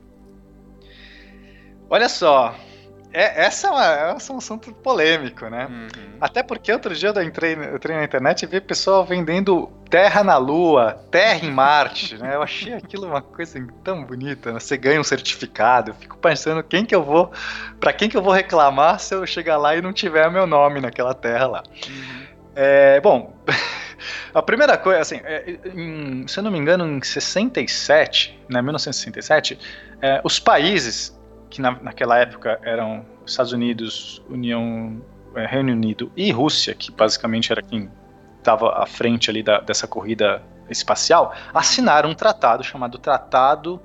[1.91, 2.55] Olha só,
[3.15, 3.85] é, essa, é uma,
[4.17, 5.69] essa é um assunto polêmico, né?
[5.71, 6.17] Uhum.
[6.21, 10.25] Até porque outro dia eu entrei, eu entrei na internet e vi pessoal vendendo terra
[10.25, 12.35] na Lua, terra em Marte, né?
[12.35, 14.59] Eu achei aquilo uma coisa tão bonita, né?
[14.59, 17.31] Você ganha um certificado, eu fico pensando quem que eu vou,
[17.79, 20.81] para quem que eu vou reclamar se eu chegar lá e não tiver meu nome
[20.81, 21.63] naquela terra lá.
[21.87, 22.25] Uhum.
[22.57, 23.33] É, bom,
[24.35, 29.57] a primeira coisa, assim, é, em, se eu não me engano, em 67, né, 1967,
[30.03, 31.17] é, os países
[31.55, 35.01] que na, naquela época eram Estados Unidos, União,
[35.37, 37.89] é, Reino Unido e Rússia, que basicamente era quem
[38.39, 43.81] estava à frente ali da, dessa corrida espacial, assinaram um tratado chamado Tratado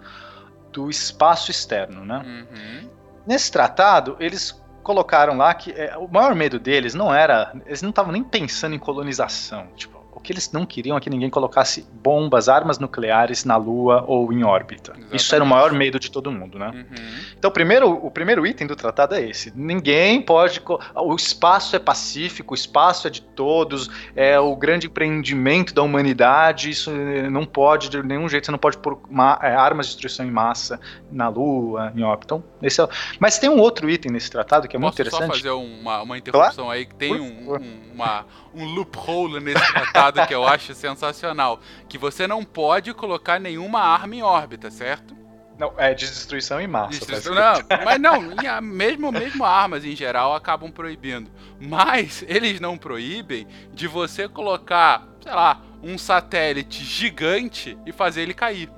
[0.73, 2.23] do Espaço Externo, né?
[2.25, 2.89] Uhum.
[3.27, 7.91] Nesse tratado, eles colocaram lá que é, o maior medo deles não era, eles não
[7.91, 11.87] estavam nem pensando em colonização, tipo, o que eles não queriam é que ninguém colocasse
[12.03, 14.91] bombas, armas nucleares na Lua ou em órbita.
[14.91, 15.15] Exatamente.
[15.15, 16.71] Isso era o maior medo de todo mundo, né?
[16.73, 17.05] Uhum.
[17.37, 20.61] Então, primeiro, o primeiro item do tratado é esse: ninguém pode.
[20.95, 26.69] O espaço é pacífico, o espaço é de todos, é o grande empreendimento da humanidade.
[26.69, 26.91] Isso
[27.31, 28.99] não pode, de nenhum jeito, você não pode pôr
[29.41, 30.79] é, armas de destruição em massa
[31.09, 32.35] na Lua, em órbita.
[32.35, 32.87] Então, esse é...
[33.19, 35.27] Mas tem um outro item nesse tratado que é muito interessante.
[35.27, 36.71] Posso só fazer uma, uma interrupção claro?
[36.71, 41.59] aí que tem um, um, uma, um loophole nesse tratado que eu acho sensacional.
[41.87, 45.17] Que você não pode colocar nenhuma arma em órbita, certo?
[45.57, 46.91] Não, é de destruição em massa.
[46.91, 51.29] Destruição, não, mas não, mesmo, mesmo armas em geral acabam proibindo.
[51.59, 58.33] Mas eles não proíbem de você colocar, sei lá, um satélite gigante e fazer ele
[58.33, 58.69] cair.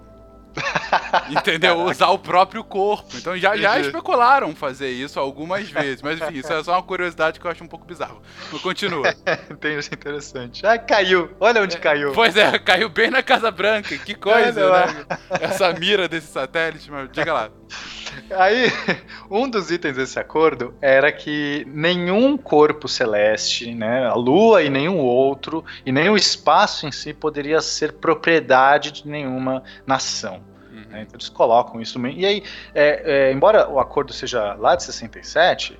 [1.30, 1.84] Entendeu?
[1.84, 3.16] Usar o próprio corpo.
[3.16, 6.02] Então já, já especularam fazer isso algumas vezes.
[6.02, 8.22] Mas enfim, isso é só uma curiosidade que eu acho um pouco bizarro.
[8.52, 9.14] Mas continua.
[9.60, 10.66] Tem isso interessante.
[10.66, 11.32] Ah, caiu.
[11.40, 12.12] Olha onde caiu.
[12.14, 13.98] Pois é, caiu bem na Casa Branca.
[13.98, 15.06] Que coisa, é, né?
[15.40, 17.50] Essa mira desse satélite, mas diga lá.
[18.32, 18.72] Aí,
[19.30, 24.98] um dos itens desse acordo era que nenhum corpo celeste, né, a Lua e nenhum
[25.00, 30.42] outro, e nem o espaço em si poderia ser propriedade de nenhuma nação.
[30.72, 30.86] Uhum.
[30.90, 32.00] Né, então eles colocam isso.
[32.08, 32.44] E aí,
[32.74, 35.78] é, é, embora o acordo seja lá de 67,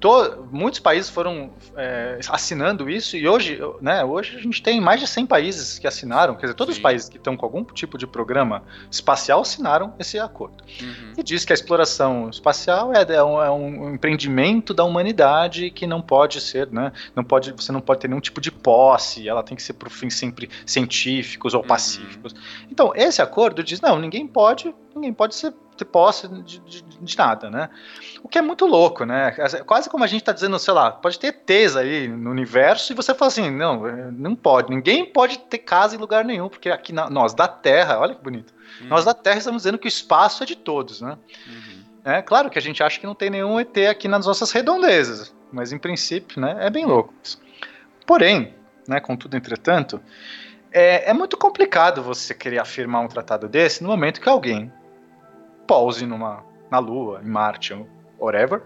[0.00, 5.00] to, muitos países foram é, assinando isso e hoje, né, hoje a gente tem mais
[5.00, 6.80] de 100 países que assinaram, quer dizer, todos Sim.
[6.80, 10.62] os países que estão com algum tipo de programa espacial assinaram esse acordo.
[10.80, 11.12] Uhum.
[11.16, 15.86] E diz que a exploração espacial é, é, um, é, um, empreendimento da humanidade que
[15.86, 19.42] não pode ser, né, não pode, você não pode ter nenhum tipo de posse, ela
[19.42, 21.66] tem que ser por fins sempre científicos ou uhum.
[21.66, 22.34] pacíficos.
[22.70, 27.18] Então, esse acordo diz, não, ninguém pode, ninguém pode ser ter posse de, de, de,
[27.18, 27.68] nada, né?
[28.22, 29.32] O que é muito louco, né?
[29.66, 32.96] Quase como a gente está dizendo, sei lá, pode ter ETs aí no universo e
[32.96, 33.82] você fala assim, não,
[34.12, 37.98] não pode, ninguém pode ter casa em lugar nenhum, porque aqui na, nós da Terra,
[37.98, 38.88] olha que bonito, uhum.
[38.88, 41.18] nós da Terra estamos dizendo que o espaço é de todos, né?
[41.46, 41.84] Uhum.
[42.04, 45.34] É claro que a gente acha que não tem nenhum ET aqui nas nossas redondezas,
[45.50, 47.14] mas em princípio, né, é bem louco.
[48.06, 48.54] Porém,
[48.86, 50.00] né, contudo, entretanto,
[50.70, 54.70] é, é muito complicado você querer afirmar um tratado desse no momento que alguém
[55.66, 57.74] pause numa, na Lua, em Marte,
[58.18, 58.62] whatever,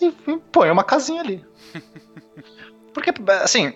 [0.00, 1.44] e, e põe uma casinha ali.
[2.92, 3.72] Porque, assim,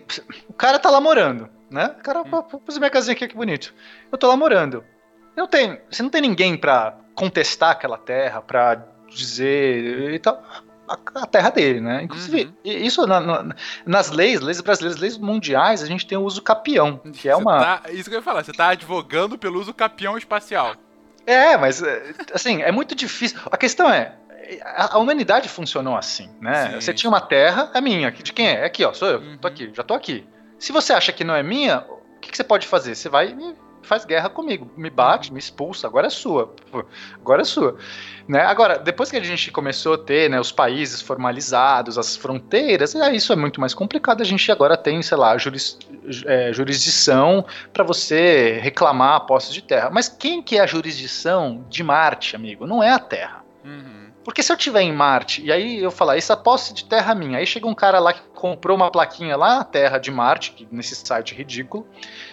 [0.49, 1.95] o cara tá lá morando, né?
[1.99, 3.75] O cara, vou fazer minha casinha aqui, que bonito.
[4.13, 4.85] Eu tô lá morando.
[5.35, 10.43] Não tem, você não tem ninguém para contestar aquela terra, para dizer e tal.
[10.89, 12.03] A, a, terra dele, né?
[12.03, 12.53] Inclusive, uhum.
[12.65, 16.99] isso na, na, nas leis, leis brasileiras, leis mundiais, a gente tem o uso capião,
[17.13, 17.59] que é uma.
[17.59, 20.77] Tá, isso que eu ia falar, você tá advogando pelo uso capião espacial.
[21.27, 21.83] É, mas
[22.33, 23.39] assim, é muito difícil.
[23.51, 24.15] A questão é,
[24.63, 26.71] a, humanidade funcionou assim, né?
[26.71, 26.81] Sim.
[26.81, 28.11] Você tinha uma terra, é minha.
[28.11, 28.61] De quem é?
[28.61, 29.19] É aqui, ó, sou eu.
[29.19, 29.39] Uhum.
[29.39, 30.27] Tô aqui, já tô aqui.
[30.59, 32.95] Se você acha que não é minha, o que, que você pode fazer?
[32.95, 33.57] Você vai e
[33.87, 36.55] faz guerra comigo, me bate, me expulsa, agora é sua,
[37.15, 37.77] agora é sua.
[38.29, 38.41] Né?
[38.41, 43.33] Agora, depois que a gente começou a ter né, os países formalizados, as fronteiras, isso
[43.33, 44.21] é muito mais complicado.
[44.21, 45.79] A gente agora tem, sei lá, juris,
[46.27, 49.91] é, jurisdição para você reclamar a posse de terra.
[49.91, 52.67] Mas quem que é a jurisdição de Marte, amigo?
[52.67, 53.45] Não é a Terra.
[53.65, 53.96] Uhum.
[54.27, 57.15] Porque se eu tiver em Marte, e aí eu falar, essa posse de terra é
[57.15, 60.51] minha, aí chega um cara lá que comprou uma plaquinha lá na Terra de Marte,
[60.51, 61.87] que, nesse site ridículo,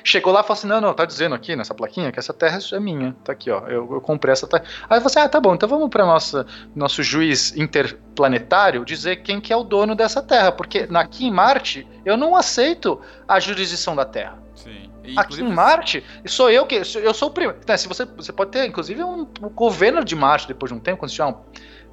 [0.04, 2.58] chegou lá e falou assim: não, não, tá dizendo aqui nessa plaquinha que essa terra
[2.74, 4.64] é minha, tá aqui, ó, eu, eu comprei essa terra.
[4.90, 9.54] Aí você, ah, tá bom, então vamos para nossa nosso juiz interplanetário dizer quem que
[9.54, 14.04] é o dono dessa terra, porque aqui em Marte eu não aceito a jurisdição da
[14.04, 14.42] Terra.
[14.56, 14.90] Sim.
[15.16, 16.82] Aqui em Marte, sou eu que.
[16.96, 17.60] Eu sou o primeiro.
[17.68, 20.80] Né, se você, você pode ter, inclusive, um, um governo de Marte depois de um
[20.80, 21.36] tempo, quando você tiver, um,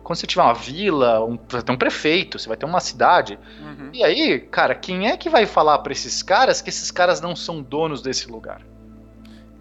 [0.03, 3.39] quando você tiver uma vila, um, vai ter um prefeito, você vai ter uma cidade.
[3.61, 3.91] Uhum.
[3.93, 7.37] E aí, cara, quem é que vai falar para esses caras que esses caras não
[7.37, 8.63] são donos desse lugar?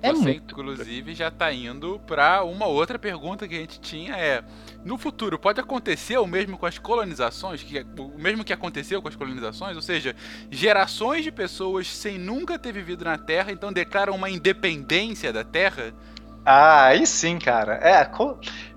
[0.02, 0.54] É Você, muito...
[0.54, 4.43] inclusive, já está indo para uma outra pergunta que a gente tinha: é
[4.84, 9.10] no futuro pode acontecer o mesmo com as colonizações, que, o mesmo que aconteceu com
[9.10, 10.15] as colonizações, ou seja,
[10.49, 15.93] gerações de pessoas sem nunca ter vivido na Terra, então declaram uma independência da Terra?
[16.52, 17.76] Ah, aí sim, cara.
[17.76, 18.10] É,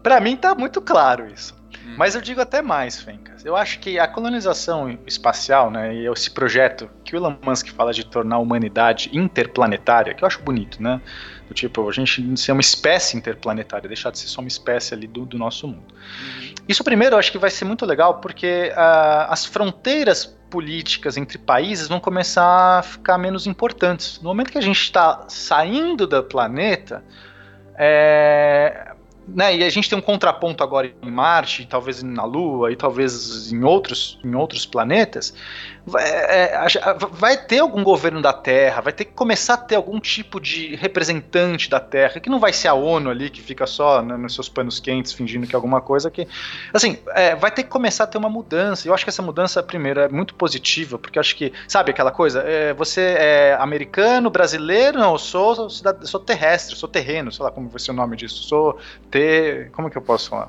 [0.02, 1.54] para mim tá muito claro isso.
[1.82, 1.94] Hum.
[1.96, 3.46] Mas eu digo até mais, Fencas.
[3.46, 7.90] Eu acho que a colonização espacial, né, e esse projeto que o Elon Musk fala
[7.94, 11.00] de tornar a humanidade interplanetária, que eu acho bonito, né?
[11.48, 15.06] Do tipo, a gente ser uma espécie interplanetária, deixar de ser só uma espécie ali
[15.06, 15.94] do, do nosso mundo.
[15.94, 16.54] Uhum.
[16.68, 21.38] Isso primeiro eu acho que vai ser muito legal porque uh, as fronteiras políticas entre
[21.38, 24.20] países vão começar a ficar menos importantes.
[24.20, 27.02] No momento que a gente está saindo do planeta,
[27.76, 28.92] é,
[29.26, 33.52] né, e a gente tem um contraponto agora em Marte, talvez na Lua e talvez
[33.52, 35.34] em outros, em outros planetas,
[35.86, 36.60] vai, é,
[37.10, 40.76] vai, ter algum governo da Terra, vai ter que começar a ter algum tipo de
[40.76, 44.34] representante da Terra, que não vai ser a ONU ali que fica só né, nos
[44.34, 46.26] seus panos quentes fingindo que é alguma coisa que,
[46.72, 48.86] assim, é, vai ter que começar a ter uma mudança.
[48.86, 52.10] Eu acho que essa mudança, primeiro, é muito positiva, porque eu acho que, sabe aquela
[52.10, 55.70] coisa, é, você é americano, brasileiro, não, eu sou, eu
[56.06, 58.78] sou terrestre, sou terreno, sei lá como vai ser o nome disso, sou
[59.10, 60.48] ter, como que eu posso falar?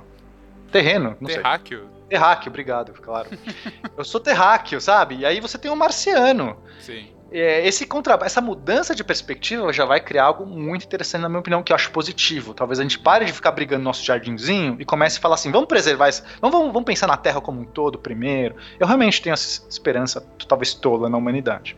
[0.72, 1.80] Terreno, não Terráqueo.
[1.80, 2.03] sei.
[2.10, 3.30] Terráqueo, obrigado, claro.
[3.98, 5.18] eu sou terráqueo, sabe?
[5.18, 6.58] E aí você tem um marciano.
[6.80, 7.08] Sim.
[7.32, 8.20] É, esse contra...
[8.24, 11.76] Essa mudança de perspectiva já vai criar algo muito interessante, na minha opinião, que eu
[11.76, 12.54] acho positivo.
[12.54, 15.52] Talvez a gente pare de ficar brigando no nosso jardinzinho e comece a falar assim:
[15.52, 18.56] vamos preservar isso, vamos, vamos, vamos pensar na Terra como um todo primeiro.
[18.80, 21.76] Eu realmente tenho essa esperança, talvez tola, na humanidade.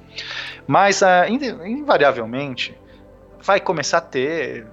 [0.68, 1.26] Mas, uh,
[1.66, 2.78] invariavelmente,
[3.42, 4.68] vai começar a ter,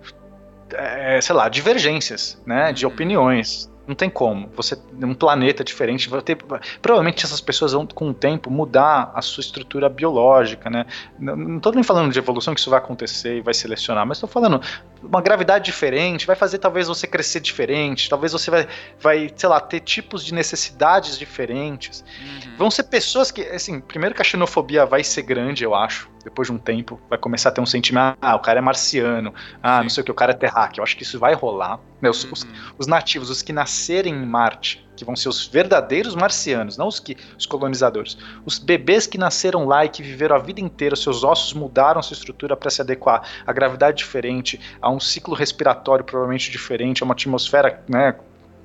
[0.72, 2.92] é, sei lá, divergências né, de uhum.
[2.92, 4.48] opiniões não tem como.
[4.54, 6.36] Você um planeta diferente vai ter
[6.80, 10.86] provavelmente essas pessoas vão com o tempo mudar a sua estrutura biológica, né?
[11.18, 14.28] Não estou nem falando de evolução que isso vai acontecer e vai selecionar, mas estou
[14.28, 14.60] falando
[15.02, 18.68] uma gravidade diferente, vai fazer talvez você crescer diferente, talvez você vai
[19.00, 22.04] vai, sei lá, ter tipos de necessidades diferentes.
[22.20, 22.56] Uhum.
[22.56, 26.48] Vão ser pessoas que assim, primeiro que a xenofobia vai ser grande, eu acho depois
[26.48, 29.78] de um tempo, vai começar a ter um sentimento, ah, o cara é marciano, ah,
[29.78, 29.82] Sim.
[29.82, 30.80] não sei o que, o cara é terráqueo.
[30.80, 31.80] Eu acho que isso vai rolar.
[32.00, 32.32] Né, os, uhum.
[32.32, 32.46] os,
[32.78, 36.98] os, nativos, os que nascerem em Marte, que vão ser os verdadeiros marcianos, não os
[36.98, 38.18] que os colonizadores.
[38.44, 42.14] Os bebês que nasceram lá e que viveram a vida inteira, seus ossos mudaram sua
[42.14, 47.14] estrutura para se adequar a gravidade diferente, a um ciclo respiratório provavelmente diferente, a uma
[47.14, 48.16] atmosfera, né,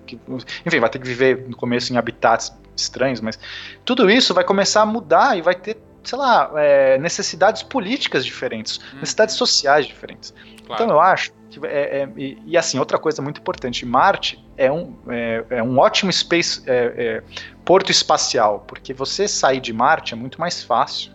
[0.07, 0.19] que,
[0.65, 3.37] enfim, vai ter que viver no começo em habitats estranhos, mas
[3.83, 8.77] tudo isso vai começar a mudar e vai ter sei lá, é, necessidades políticas diferentes,
[8.77, 8.99] hum.
[8.99, 10.33] necessidades sociais diferentes.
[10.65, 10.83] Claro.
[10.83, 14.71] Então eu acho que é, é e, e, assim outra coisa muito importante, Marte é
[14.71, 17.23] um, é, é um ótimo space é, é,
[17.65, 21.11] porto espacial, porque você sair de Marte é muito mais fácil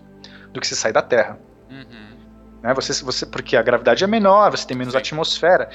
[0.53, 1.39] do que você sair da Terra.
[1.71, 2.19] Uhum.
[2.63, 4.99] Né, você, você, porque a gravidade é menor, você tem menos Sim.
[4.99, 5.71] atmosfera.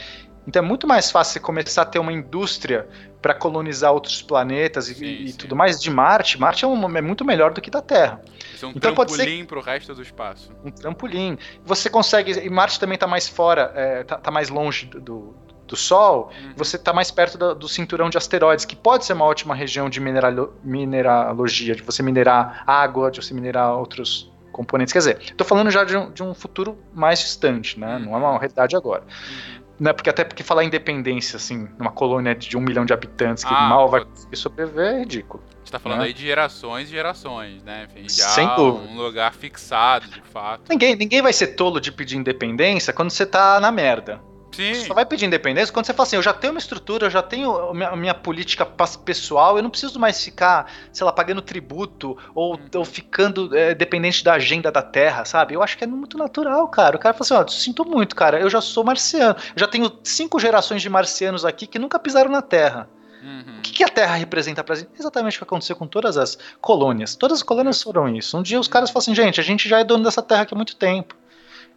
[0.48, 2.88] Então é muito mais fácil você começar a ter uma indústria
[3.28, 6.40] para colonizar outros planetas sim, e, e tudo mais de Marte.
[6.40, 8.22] Marte é, um, é, muito melhor do que da Terra.
[8.56, 10.50] Isso é um então trampolim para o resto do espaço.
[10.63, 11.38] Um trampolim.
[11.66, 12.32] Você consegue.
[12.32, 15.36] E Marte também está mais fora, é, tá, mais longe do, do,
[15.68, 16.32] do Sol.
[16.42, 16.54] Uhum.
[16.56, 19.90] Você está mais perto do, do, cinturão de asteroides, que pode ser uma ótima região
[19.90, 24.94] de mineralo, mineralogia, de você minerar água, de você minerar outros componentes.
[24.94, 27.98] Quer dizer, estou falando já de um, de um, futuro mais distante, né?
[27.98, 28.06] Uhum.
[28.06, 29.04] Não é uma realidade agora.
[29.04, 29.57] Uhum.
[29.80, 33.54] Né, porque até porque falar independência, assim, numa colônia de um milhão de habitantes que
[33.54, 35.44] ah, mal vai sobreviver é ridículo.
[35.48, 36.06] A gente tá falando né?
[36.06, 37.88] aí de gerações e gerações, né?
[37.88, 38.92] Enfim, já Sem dúvida.
[38.92, 40.63] um lugar fixado, de fato.
[40.70, 44.20] Ninguém, ninguém vai ser tolo de pedir independência quando você tá na merda.
[44.58, 44.74] Sim.
[44.74, 47.12] Você só vai pedir independência quando você fala assim, eu já tenho uma estrutura, eu
[47.12, 51.43] já tenho a minha, minha, política pessoal, eu não preciso mais ficar, sei lá, pagando
[51.43, 52.60] tributo ou, uhum.
[52.74, 55.54] ou ficando é, dependente da agenda da Terra, sabe?
[55.54, 56.96] Eu acho que é muito natural, cara.
[56.96, 59.91] O cara fala assim, ó, sinto muito, cara, eu já sou marciano, eu já tenho
[60.04, 62.89] cinco gerações de marcianos aqui que nunca pisaram na Terra.
[63.22, 63.60] Uhum.
[63.60, 64.89] O que, que, a Terra representa para gente?
[64.98, 67.15] Exatamente o que aconteceu com todas as colônias.
[67.15, 68.36] Todas as colônias foram isso.
[68.36, 70.54] Um dia os caras falam assim, gente, a gente já é dono dessa Terra aqui
[70.54, 71.15] há muito tempo.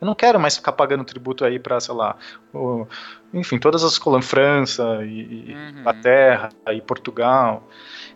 [0.01, 2.17] Eu não quero mais ficar pagando tributo aí para, sei lá,
[2.55, 2.87] o,
[3.35, 5.81] enfim, todas as colônias, França e, uhum.
[5.81, 7.69] Inglaterra e Portugal.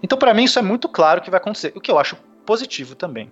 [0.02, 1.72] Então, para mim, isso é muito claro que vai acontecer.
[1.74, 2.16] O que eu acho
[2.46, 3.30] positivo também.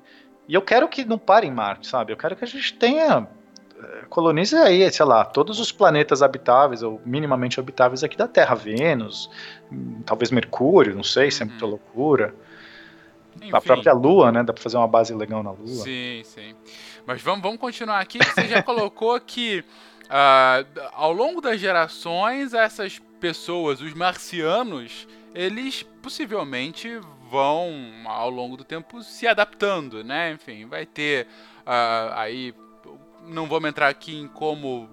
[0.48, 2.12] E eu quero que não pare em Marte, sabe?
[2.12, 3.26] Eu quero que a gente tenha
[3.82, 8.54] eh, colonize aí, sei lá, todos os planetas habitáveis ou minimamente habitáveis aqui da Terra,
[8.54, 9.30] Vênus,
[9.70, 11.70] hum, talvez Mercúrio, não sei se é muita uhum.
[11.72, 12.34] loucura.
[13.36, 13.50] Enfim.
[13.52, 14.42] A própria Lua, né?
[14.42, 15.66] Dá pra fazer uma base legal na Lua.
[15.66, 16.54] Sim, sim.
[17.06, 18.18] Mas vamos, vamos continuar aqui.
[18.18, 19.64] Você já colocou que
[20.04, 27.72] uh, ao longo das gerações, essas pessoas, os marcianos, eles possivelmente vão,
[28.06, 30.32] ao longo do tempo, se adaptando, né?
[30.32, 31.26] Enfim, vai ter
[31.66, 32.54] uh, aí.
[33.24, 34.88] Não vamos entrar aqui em como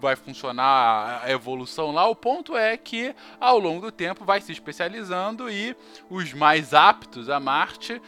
[0.00, 2.06] vai funcionar a evolução lá.
[2.06, 5.76] O ponto é que ao longo do tempo vai se especializando e
[6.08, 8.00] os mais aptos a Marte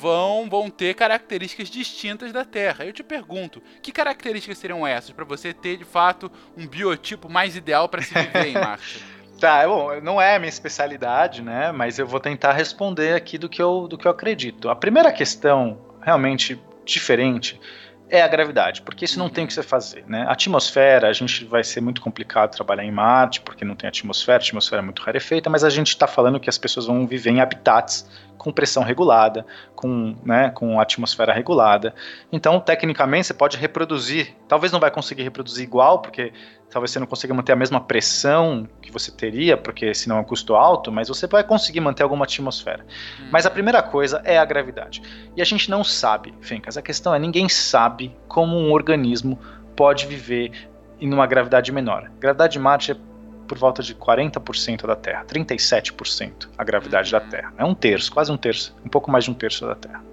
[0.00, 2.84] vão, vão ter características distintas da Terra.
[2.84, 7.56] Eu te pergunto, que características seriam essas para você ter de fato um biotipo mais
[7.56, 9.04] ideal para se viver em Marte?
[9.40, 11.72] Tá, bom, não é a minha especialidade, né?
[11.72, 14.68] Mas eu vou tentar responder aqui do que eu, do que eu acredito.
[14.68, 17.58] A primeira questão, realmente diferente,
[18.10, 20.24] é a gravidade, porque isso não tem o que você fazer, né?
[20.26, 24.38] A atmosfera, a gente vai ser muito complicado trabalhar em Marte, porque não tem atmosfera,
[24.38, 27.30] a atmosfera é muito rarefeita, mas a gente está falando que as pessoas vão viver
[27.30, 28.06] em habitats
[28.40, 29.44] com pressão regulada,
[29.76, 31.94] com, né, com atmosfera regulada.
[32.32, 34.34] Então, tecnicamente, você pode reproduzir.
[34.48, 36.32] Talvez não vai conseguir reproduzir igual, porque
[36.70, 40.24] talvez você não consiga manter a mesma pressão que você teria, porque senão é um
[40.24, 42.86] custo alto, mas você vai conseguir manter alguma atmosfera.
[43.20, 43.28] Hum.
[43.30, 45.02] Mas a primeira coisa é a gravidade.
[45.36, 49.38] E a gente não sabe, Fencas, a questão é ninguém sabe como um organismo
[49.76, 52.10] pode viver em uma gravidade menor.
[52.18, 52.96] gravidade de Marte é
[53.50, 57.52] por volta de 40% da Terra, 37% a gravidade da Terra.
[57.58, 60.04] É um terço, quase um terço, um pouco mais de um terço da Terra.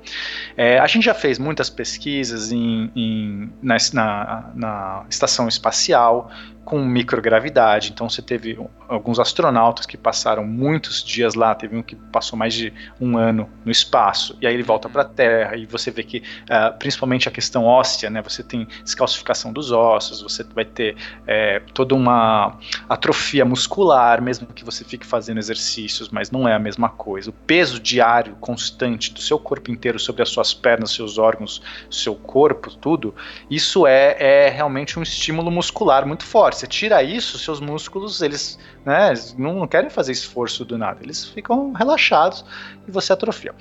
[0.57, 6.31] É, a gente já fez muitas pesquisas em, em na, na, na estação espacial,
[6.67, 7.91] com microgravidade.
[7.93, 12.53] Então você teve alguns astronautas que passaram muitos dias lá, teve um que passou mais
[12.53, 16.03] de um ano no espaço, e aí ele volta para a Terra, e você vê
[16.03, 20.97] que, uh, principalmente a questão óssea, né, você tem descalcificação dos ossos, você vai ter
[21.25, 22.57] é, toda uma
[22.89, 27.29] atrofia muscular, mesmo que você fique fazendo exercícios, mas não é a mesma coisa.
[27.29, 32.13] O peso diário, constante do seu corpo inteiro sobre as suas pernas, seus órgãos, seu
[32.13, 33.15] corpo, tudo,
[33.49, 38.59] isso é, é realmente um estímulo muscular muito forte você tira isso, seus músculos, eles
[38.85, 42.43] né, não querem fazer esforço do nada, eles ficam relaxados
[42.87, 43.53] e você atrofia.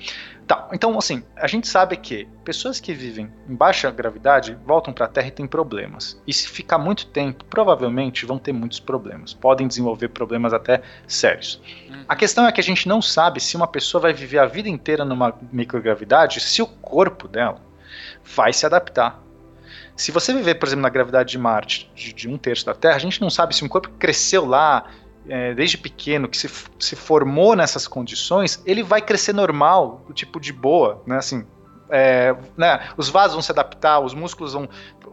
[0.47, 5.05] Tá, então assim, a gente sabe que pessoas que vivem em baixa gravidade voltam para
[5.05, 6.21] a Terra e têm problemas.
[6.25, 9.33] E se ficar muito tempo, provavelmente vão ter muitos problemas.
[9.33, 11.61] Podem desenvolver problemas até sérios.
[11.89, 12.05] Uhum.
[12.07, 14.69] A questão é que a gente não sabe se uma pessoa vai viver a vida
[14.69, 17.61] inteira numa microgravidade, se o corpo dela
[18.23, 19.26] vai se adaptar
[19.97, 22.95] se você viver, por exemplo, na gravidade de Marte, de, de um terço da Terra,
[22.95, 24.85] a gente não sabe se um corpo que cresceu lá
[25.27, 30.53] é, desde pequeno, que se, se formou nessas condições, ele vai crescer normal, tipo de
[30.53, 31.17] boa, né?
[31.17, 31.45] Assim,
[31.89, 34.67] é, né, os vasos vão se adaptar, os músculos vão.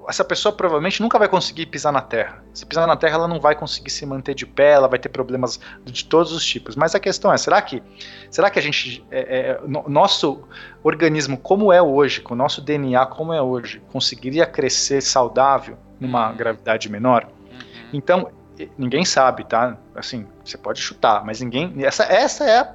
[0.08, 2.42] Essa pessoa provavelmente nunca vai conseguir pisar na terra.
[2.52, 5.08] Se pisar na terra, ela não vai conseguir se manter de pé, ela vai ter
[5.08, 6.76] problemas de todos os tipos.
[6.76, 7.82] Mas a questão é: será que,
[8.30, 10.42] será que a gente, é, é, no, nosso
[10.82, 16.30] organismo como é hoje, com o nosso DNA como é hoje, conseguiria crescer saudável numa
[16.30, 16.36] uhum.
[16.36, 17.24] gravidade menor?
[17.24, 17.60] Uhum.
[17.92, 18.30] Então,
[18.76, 19.76] ninguém sabe, tá?
[19.94, 21.72] Assim, você pode chutar, mas ninguém.
[21.84, 22.74] Essa, essa é a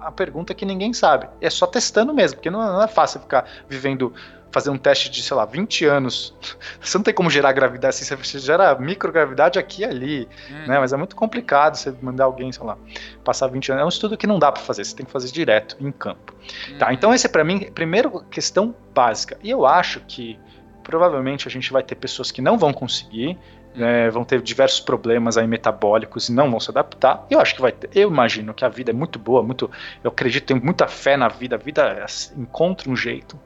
[0.00, 1.28] a pergunta que ninguém sabe.
[1.40, 4.12] É só testando mesmo, porque não, não é fácil ficar vivendo
[4.52, 6.34] fazer um teste de, sei lá, 20 anos.
[6.80, 10.66] Você não tem como gerar gravidade assim, você gera microgravidade aqui e ali, hum.
[10.66, 10.78] né?
[10.78, 12.76] Mas é muito complicado você mandar alguém, sei lá,
[13.24, 13.82] passar 20 anos.
[13.82, 16.34] É um estudo que não dá para fazer, você tem que fazer direto, em campo.
[16.70, 16.78] Hum.
[16.78, 19.38] Tá, então esse é para mim, primeiro questão básica.
[19.42, 20.38] E eu acho que
[20.82, 23.38] provavelmente a gente vai ter pessoas que não vão conseguir,
[23.74, 27.26] né, vão ter diversos problemas aí metabólicos e não vão se adaptar.
[27.30, 29.70] Eu acho que vai ter, eu imagino que a vida é muito boa, muito,
[30.02, 32.06] eu acredito, tenho muita fé na vida, a vida
[32.36, 33.38] encontra um jeito,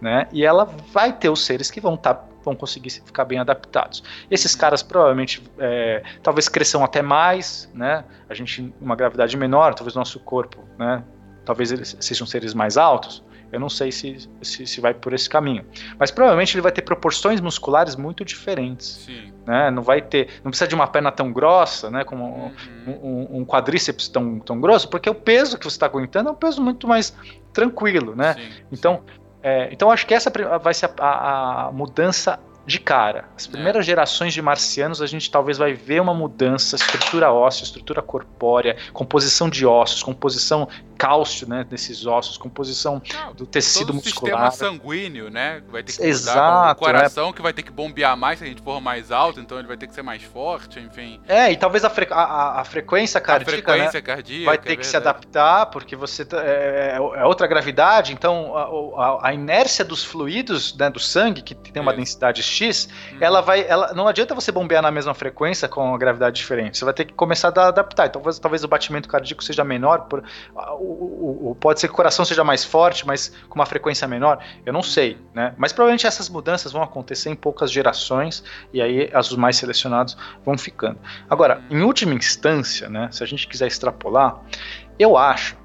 [0.00, 0.28] né?
[0.32, 4.02] E ela vai ter os seres que vão tá, vão conseguir ficar bem adaptados.
[4.30, 8.04] Esses caras provavelmente, é, talvez cresçam até mais, né?
[8.28, 11.02] A gente uma gravidade menor, talvez nosso corpo, né?
[11.44, 13.24] Talvez eles sejam seres mais altos.
[13.52, 15.64] Eu não sei se, se, se, vai por esse caminho.
[15.98, 19.04] Mas provavelmente ele vai ter proporções musculares muito diferentes.
[19.04, 19.30] Sim.
[19.46, 19.70] Né?
[19.70, 20.28] Não vai ter.
[20.42, 22.02] Não precisa de uma perna tão grossa, né?
[22.02, 22.98] Como uhum.
[23.02, 26.36] um, um, quadríceps tão, tão grosso, porque o peso que você está aguentando é um
[26.36, 27.14] peso muito mais
[27.52, 28.34] tranquilo, né?
[28.34, 29.20] Sim, então, sim.
[29.42, 33.28] É, então acho que essa vai ser a, a, a mudança de cara.
[33.36, 33.86] As primeiras é.
[33.86, 39.50] gerações de marcianos, a gente talvez vai ver uma mudança, estrutura óssea, estrutura corpórea, composição
[39.50, 40.68] de ossos, composição
[41.02, 44.46] cálcio, né, nesses ossos, composição ah, do tecido todo muscular.
[44.46, 47.32] O sistema sanguíneo, né, vai ter que Exato, o coração é.
[47.32, 49.76] que vai ter que bombear mais se a gente for mais alto, então ele vai
[49.76, 51.20] ter que ser mais forte, enfim.
[51.26, 54.72] É, e talvez a, fre a, a frequência cardíaca, a frequência né, cardíaca vai ter
[54.74, 58.62] é que se adaptar, porque você é, é, é outra gravidade, então a,
[59.02, 63.18] a, a, inércia dos fluidos, né, do sangue, que tem uma densidade X, uhum.
[63.20, 66.84] ela vai, ela, não adianta você bombear na mesma frequência com a gravidade diferente, você
[66.84, 70.22] vai ter que começar a adaptar, então talvez, talvez o batimento cardíaco seja menor, por,
[70.54, 74.06] o, o, o, pode ser que o coração seja mais forte, mas com uma frequência
[74.06, 78.80] menor, eu não sei, né, mas provavelmente essas mudanças vão acontecer em poucas gerações, e
[78.80, 80.98] aí os mais selecionados vão ficando.
[81.28, 84.40] Agora, em última instância, né, se a gente quiser extrapolar,
[84.98, 85.56] eu acho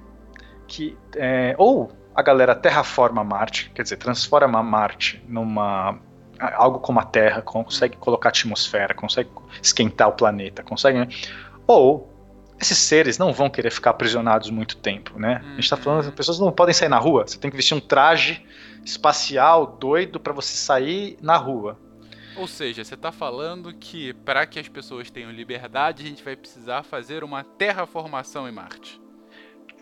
[0.67, 5.99] que é, ou a galera terraforma Marte, quer dizer, transforma Marte numa
[6.39, 9.29] algo como a Terra, consegue colocar atmosfera, consegue
[9.61, 11.07] esquentar o planeta, consegue, né?
[11.65, 12.13] ou
[12.59, 15.41] esses seres não vão querer ficar aprisionados muito tempo, né?
[15.43, 17.27] A gente está falando, as pessoas não podem sair na rua.
[17.27, 18.43] Você tem que vestir um traje
[18.83, 21.77] espacial doido para você sair na rua.
[22.35, 26.35] Ou seja, você está falando que para que as pessoas tenham liberdade, a gente vai
[26.35, 28.99] precisar fazer uma terraformação em Marte.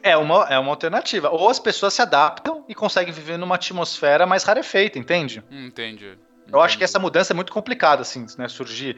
[0.01, 1.29] É uma, é uma alternativa.
[1.29, 5.43] Ou as pessoas se adaptam e conseguem viver numa atmosfera mais rarefeita, entende?
[5.49, 6.17] Entendi.
[6.51, 8.47] Eu acho que essa mudança é muito complicada, assim, né?
[8.47, 8.97] Surgir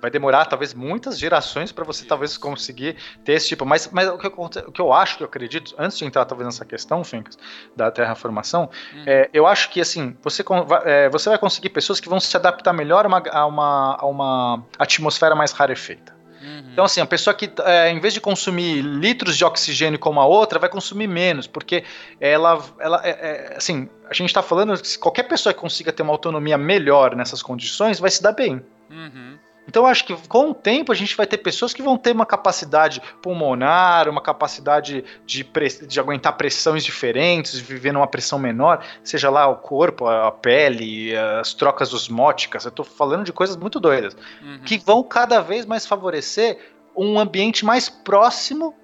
[0.00, 3.66] vai demorar talvez muitas gerações para você talvez conseguir ter esse tipo.
[3.66, 6.24] Mas, mas o, que eu, o que eu acho, que eu acredito, antes de entrar
[6.24, 7.38] talvez nessa questão, Fencas,
[7.76, 9.04] da terraformação, hum.
[9.06, 10.44] é, eu acho que assim, você,
[10.84, 14.06] é, você vai conseguir pessoas que vão se adaptar melhor a uma, a uma, a
[14.06, 16.17] uma atmosfera mais rarefeita.
[16.40, 16.70] Uhum.
[16.72, 20.26] Então, assim, a pessoa que, é, em vez de consumir litros de oxigênio como a
[20.26, 21.84] outra, vai consumir menos, porque
[22.20, 26.02] ela, ela é, é, assim, a gente está falando que qualquer pessoa que consiga ter
[26.02, 28.62] uma autonomia melhor nessas condições vai se dar bem.
[28.90, 29.38] Uhum.
[29.68, 32.24] Então acho que com o tempo a gente vai ter pessoas que vão ter uma
[32.24, 35.46] capacidade pulmonar, uma capacidade de,
[35.86, 41.14] de aguentar pressões diferentes, de viver numa pressão menor, seja lá o corpo, a pele,
[41.38, 42.64] as trocas osmóticas.
[42.64, 44.60] Eu estou falando de coisas muito doidas, uhum.
[44.64, 46.58] que vão cada vez mais favorecer
[46.96, 48.74] um ambiente mais próximo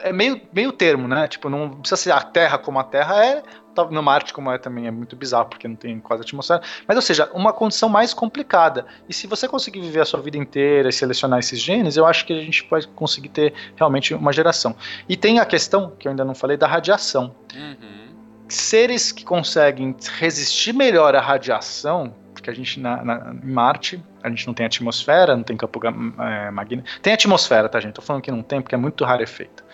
[0.00, 1.28] é meio, meio termo, né?
[1.28, 3.42] Tipo, não precisa ser a Terra como a Terra é,
[3.90, 6.62] no Marte, como é também, é muito bizarro, porque não tem quase atmosfera.
[6.86, 8.86] Mas, ou seja, uma condição mais complicada.
[9.08, 12.26] E se você conseguir viver a sua vida inteira e selecionar esses genes, eu acho
[12.26, 14.76] que a gente pode conseguir ter realmente uma geração.
[15.08, 17.34] E tem a questão, que eu ainda não falei, da radiação.
[17.54, 18.12] Uhum.
[18.48, 24.28] Seres que conseguem resistir melhor à radiação, porque a gente na, na, em Marte a
[24.28, 27.00] gente não tem atmosfera, não tem campo é, magnético.
[27.00, 27.94] Tem atmosfera, tá, gente?
[27.94, 29.64] Tô falando que não tem, porque é muito rarefeita.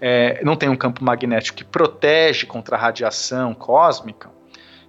[0.00, 4.30] É, não tem um campo magnético que protege contra a radiação cósmica.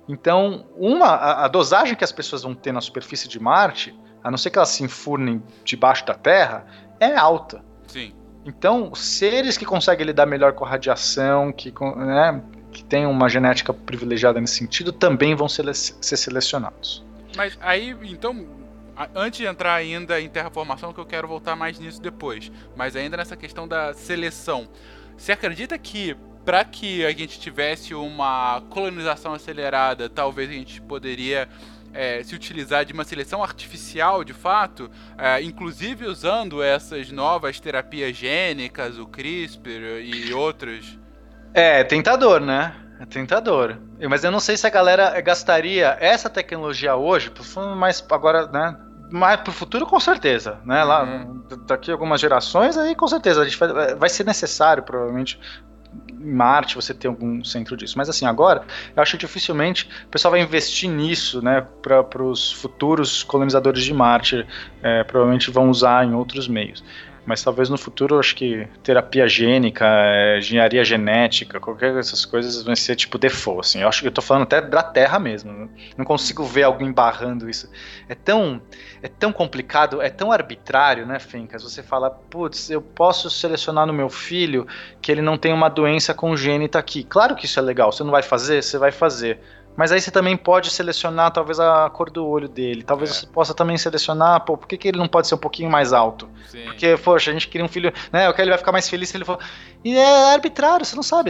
[0.08, 4.30] Então, uma, a, a, dosagem que as pessoas vão ter na superfície de Marte, a
[4.30, 6.66] não ser que elas se enfurnem debaixo da Terra,
[7.00, 7.64] é alta.
[7.88, 8.14] Sim.
[8.46, 13.74] Então, seres que conseguem lidar melhor com a radiação, que, né, que têm uma genética
[13.74, 17.04] privilegiada nesse sentido, também vão ser, ser selecionados.
[17.36, 18.46] Mas aí, então,
[19.14, 23.18] antes de entrar ainda em terraformação, que eu quero voltar mais nisso depois, mas ainda
[23.18, 24.68] nessa questão da seleção.
[25.18, 26.16] Você acredita que
[26.46, 31.50] para que a gente tivesse uma colonização acelerada, talvez a gente poderia
[31.92, 38.16] é, se utilizar de uma seleção artificial de fato, é, inclusive usando essas novas terapias
[38.16, 41.00] gênicas, o CRISPR e outras?
[41.54, 42.76] É, tentador, né?
[43.00, 43.78] É tentador.
[44.10, 47.32] Mas eu não sei se a galera gastaria essa tecnologia hoje,
[47.76, 48.78] mas agora, né?
[49.12, 50.84] Mas pro futuro, com certeza, né?
[50.84, 51.44] Lá, uhum.
[51.68, 55.40] daqui a algumas gerações, aí com certeza a gente vai, vai ser necessário, provavelmente,
[56.12, 57.98] em Marte você ter algum centro disso.
[57.98, 58.64] Mas assim, agora,
[58.96, 61.66] eu acho que dificilmente o pessoal vai investir nisso, né?
[61.82, 64.46] Para os futuros colonizadores de Marte,
[64.82, 66.84] é, provavelmente vão usar em outros meios.
[67.26, 72.76] Mas talvez no futuro, acho que terapia gênica, é, engenharia genética, qualquer dessas coisas vão
[72.76, 73.82] ser tipo default, assim.
[73.82, 75.70] Eu acho que eu tô falando até da Terra mesmo.
[75.98, 77.70] Não consigo ver alguém barrando isso.
[78.08, 78.62] É tão,
[79.02, 81.64] é tão complicado, é tão arbitrário, né, Fencas?
[81.64, 84.68] Você fala, putz, eu posso selecionar no meu filho
[85.02, 87.04] que ele não tem uma doença congênita aqui.
[87.04, 87.92] Claro que isso é legal.
[87.92, 88.62] Você não vai fazer?
[88.62, 89.40] Você vai fazer.
[89.76, 92.82] Mas aí você também pode selecionar talvez a cor do olho dele.
[92.84, 93.14] Talvez é.
[93.14, 95.92] você possa também selecionar, pô, por que, que ele não pode ser um pouquinho mais
[95.92, 96.30] alto?
[96.48, 96.64] Sim.
[96.66, 98.30] Porque, poxa, a gente queria um filho, né?
[98.30, 99.38] O que ele vai ficar mais feliz se ele for.
[99.86, 101.30] E é arbitrário, você não sabe.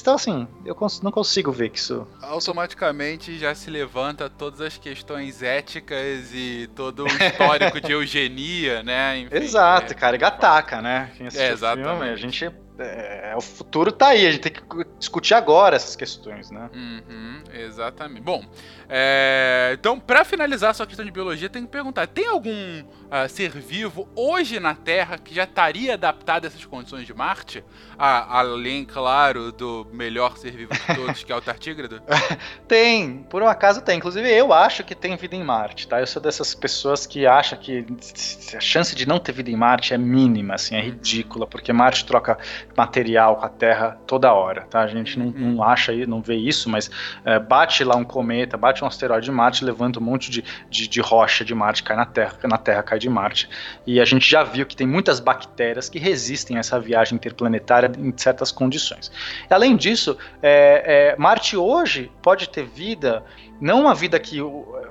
[0.00, 2.08] Então, assim, eu não consigo ver que isso.
[2.22, 9.18] Automaticamente já se levanta todas as questões éticas e todo o histórico de eugenia, né?
[9.18, 11.12] Enfim, Exato, é, cara, é gataca, né?
[11.34, 11.86] É, exatamente.
[11.86, 14.62] Filme, a gente é, o futuro tá aí, a gente tem que
[14.98, 16.70] discutir agora essas questões, né?
[16.74, 18.22] Uhum, exatamente.
[18.22, 18.42] Bom,
[18.88, 22.82] é, então, para finalizar essa questão de biologia, tem que perguntar: tem algum
[23.12, 27.62] uh, ser vivo hoje na Terra que já estaria adaptado a essas condições de Marte?
[27.98, 32.02] Ah, além, claro, do melhor ser vivo de todos, que é o tartígrado?
[32.66, 33.98] tem, por um acaso tem.
[33.98, 36.00] Inclusive, eu acho que tem vida em Marte, tá?
[36.00, 37.84] Eu sou dessas pessoas que acham que
[38.56, 40.86] a chance de não ter vida em Marte é mínima, assim, é uhum.
[40.86, 42.38] ridícula, porque Marte troca
[42.76, 44.80] material com a Terra toda hora, tá?
[44.80, 45.62] A gente não, não uhum.
[45.62, 46.90] acha, não vê isso, mas
[47.24, 50.88] é, bate lá um cometa, bate um asteroide de Marte, levanta um monte de, de,
[50.88, 53.48] de, rocha de Marte, cai na Terra, na Terra cai de Marte.
[53.86, 57.90] E a gente já viu que tem muitas bactérias que resistem a essa viagem interplanetária
[57.98, 59.12] em certas condições.
[59.50, 63.22] Além disso, é, é, Marte hoje pode ter vida
[63.62, 64.40] não uma vida que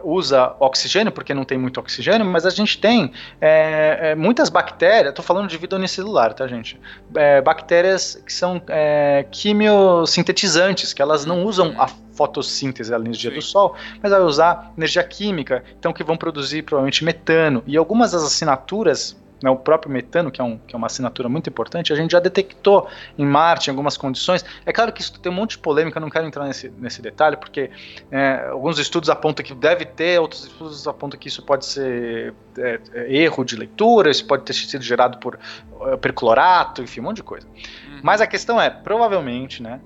[0.01, 3.11] usa oxigênio, porque não tem muito oxigênio, mas a gente tem
[3.41, 6.79] é, é, muitas bactérias, estou falando de vida unicelular, tá, gente?
[7.13, 13.35] É, bactérias que são é, quimiosintetizantes, que elas não usam a fotossíntese, a energia Sim.
[13.35, 17.61] do Sol, mas vai usar energia química, então que vão produzir provavelmente metano.
[17.67, 21.27] E algumas das assinaturas né, o próprio metano, que é, um, que é uma assinatura
[21.27, 22.87] muito importante, a gente já detectou
[23.17, 24.45] em Marte, em algumas condições.
[24.65, 27.01] É claro que isso tem um monte de polêmica, eu não quero entrar nesse, nesse
[27.01, 27.71] detalhe, porque
[28.11, 32.79] é, alguns estudos apontam que deve ter, outros estudos apontam que isso pode ser é,
[32.93, 35.39] é erro de leitura, isso pode ter sido gerado por
[35.87, 37.47] é, perclorato, enfim, um monte de coisa.
[37.47, 37.99] Uhum.
[38.03, 39.79] Mas a questão é, provavelmente, né,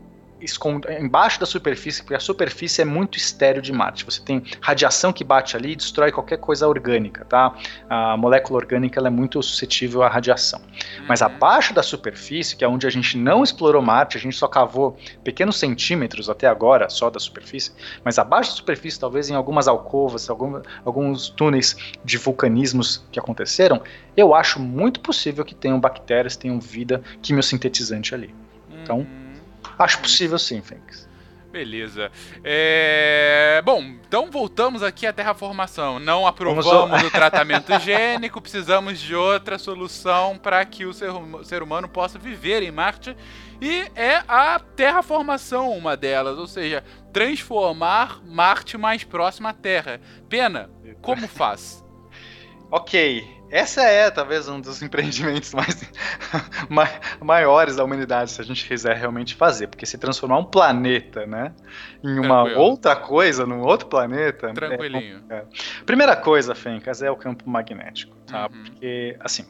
[0.99, 4.05] embaixo da superfície, porque a superfície é muito estéreo de Marte.
[4.05, 7.55] Você tem radiação que bate ali e destrói qualquer coisa orgânica, tá?
[7.89, 10.59] A molécula orgânica ela é muito suscetível à radiação.
[10.59, 11.05] Uhum.
[11.07, 14.47] Mas abaixo da superfície, que é onde a gente não explorou Marte, a gente só
[14.47, 17.71] cavou pequenos centímetros até agora, só da superfície,
[18.03, 23.81] mas abaixo da superfície, talvez em algumas alcovas, algum, alguns túneis de vulcanismos que aconteceram,
[24.15, 28.33] eu acho muito possível que tenham bactérias, tenham vida quimiosintetizante ali.
[28.81, 29.24] Então, uhum.
[29.77, 31.07] Acho possível sim, Fênix.
[31.55, 32.11] Beleza.
[32.43, 33.61] É...
[33.63, 35.99] Bom, então voltamos aqui à terraformação.
[35.99, 41.63] Não aprovamos o tratamento gênico, precisamos de outra solução para que o ser, hum, ser,
[41.63, 43.15] humano possa viver em Marte.
[43.61, 50.01] E é a terraformação uma delas, ou seja, transformar Marte mais próximo à Terra.
[50.27, 50.69] Pena,
[51.01, 51.85] como faz?
[52.69, 55.81] ok, essa é talvez um dos empreendimentos mais
[57.21, 61.53] maiores da humanidade, se a gente quiser realmente fazer, porque se transformar um planeta, né,
[62.03, 62.61] em uma Tranquilo.
[62.61, 64.47] outra coisa, num outro planeta.
[64.47, 65.23] É Tranquilinho.
[65.29, 65.43] É.
[65.85, 68.49] Primeira coisa, Fencas, é o campo magnético, tá?
[68.51, 68.63] Uhum.
[68.63, 69.45] Porque, assim,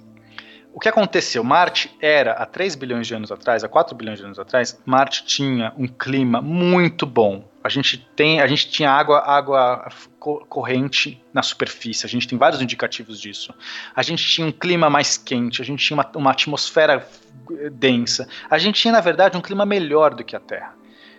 [0.75, 1.41] o que aconteceu?
[1.41, 5.25] Marte era, há 3 bilhões de anos atrás, há 4 bilhões de anos atrás, Marte
[5.25, 7.49] tinha um clima muito bom.
[7.65, 9.89] A gente, tem, a gente tinha água, água
[10.19, 13.51] corrente na superfície, a gente tem vários indicativos disso.
[13.95, 17.09] A gente tinha um clima mais quente, a gente tinha uma, uma atmosfera
[17.71, 18.29] densa.
[18.51, 20.75] A gente tinha, na verdade, um clima melhor do que a Terra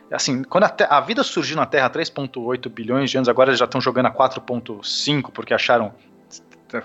[0.09, 3.65] assim, quando a, a, vida surgiu na Terra há 3.8 bilhões de anos, agora já
[3.65, 5.93] estão jogando a 4.5 porque acharam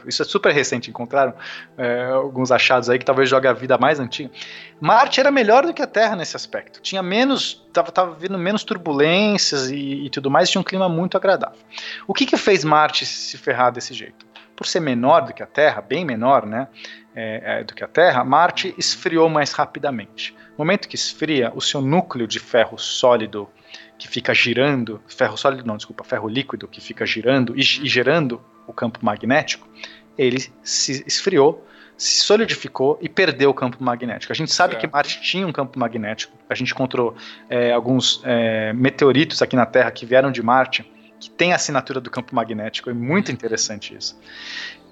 [0.05, 1.34] isso é super recente, encontraram
[1.77, 4.29] é, alguns achados aí que talvez jogue a vida mais antiga.
[4.79, 6.82] Marte era melhor do que a Terra nesse aspecto.
[6.82, 11.59] Tinha menos, tava, tava menos turbulências e, e tudo mais, tinha um clima muito agradável.
[12.07, 14.25] O que que fez Marte se ferrar desse jeito?
[14.55, 16.67] Por ser menor do que a Terra, bem menor, né,
[17.15, 20.36] é, é, do que a Terra, Marte esfriou mais rapidamente.
[20.51, 23.49] No momento que esfria, o seu núcleo de ferro sólido
[23.97, 28.41] que fica girando, ferro sólido não, desculpa, ferro líquido que fica girando e, e gerando
[28.68, 29.68] o campo magnético,
[30.18, 31.66] ele se esfriou,
[31.97, 34.32] se solidificou e perdeu o campo magnético.
[34.32, 34.88] A gente sabe certo.
[34.88, 36.36] que Marte tinha um campo magnético.
[36.49, 37.16] A gente encontrou
[37.49, 40.89] é, alguns é, meteoritos aqui na Terra que vieram de Marte
[41.20, 42.89] que tem a assinatura do campo magnético.
[42.89, 43.36] É muito uhum.
[43.36, 44.20] interessante isso.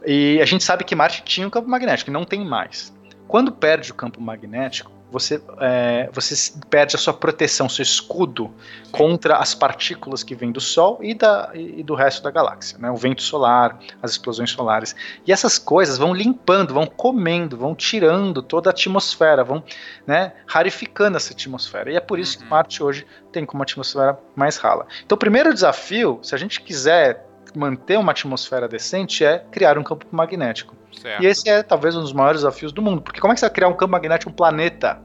[0.05, 2.93] E a gente sabe que Marte tinha um campo magnético, não tem mais.
[3.27, 8.51] Quando perde o campo magnético, você, é, você perde a sua proteção, seu escudo
[8.91, 12.91] contra as partículas que vêm do Sol e, da, e do resto da galáxia, né?
[12.91, 14.95] o vento solar, as explosões solares.
[15.25, 19.63] E essas coisas vão limpando, vão comendo, vão tirando toda a atmosfera, vão
[20.05, 21.91] né, rarificando essa atmosfera.
[21.91, 22.49] E é por isso que uhum.
[22.49, 24.85] Marte hoje tem como atmosfera mais rala.
[25.05, 29.83] Então, o primeiro desafio, se a gente quiser manter uma atmosfera decente, é criar um
[29.83, 30.75] campo magnético.
[30.91, 31.23] Certo.
[31.23, 33.01] E esse é talvez um dos maiores desafios do mundo.
[33.01, 35.01] Porque como é que você vai criar um campo magnético, um planeta?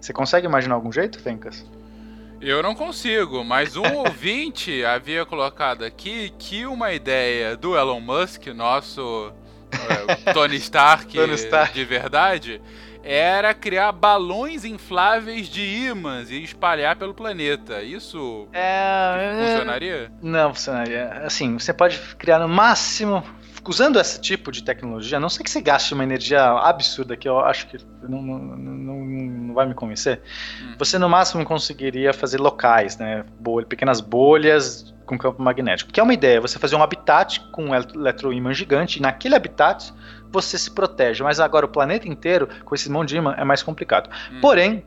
[0.00, 1.64] Você consegue imaginar algum jeito, Fencas?
[2.40, 8.48] Eu não consigo, mas um ouvinte havia colocado aqui que uma ideia do Elon Musk,
[8.48, 9.32] nosso
[9.72, 12.60] é, Tony, Stark Tony Stark de verdade,
[13.02, 17.82] era criar balões infláveis de ímãs e espalhar pelo planeta.
[17.82, 20.12] Isso é, funcionaria?
[20.22, 21.22] Não funcionaria.
[21.24, 23.22] Assim, você pode criar no máximo
[23.66, 27.28] usando esse tipo de tecnologia, a não sei que você gaste uma energia absurda, que
[27.28, 30.20] eu acho que não, não, não, não vai me convencer,
[30.62, 30.74] hum.
[30.78, 33.24] você no máximo conseguiria fazer locais, né?
[33.40, 35.92] Bolha, pequenas bolhas com campo magnético.
[35.92, 39.92] Que é uma ideia, você fazer um habitat com um eletroímã gigante, e naquele habitat
[40.30, 41.22] você se protege.
[41.22, 44.10] Mas agora o planeta inteiro, com esse monte de imã, é mais complicado.
[44.32, 44.40] Hum.
[44.40, 44.84] Porém,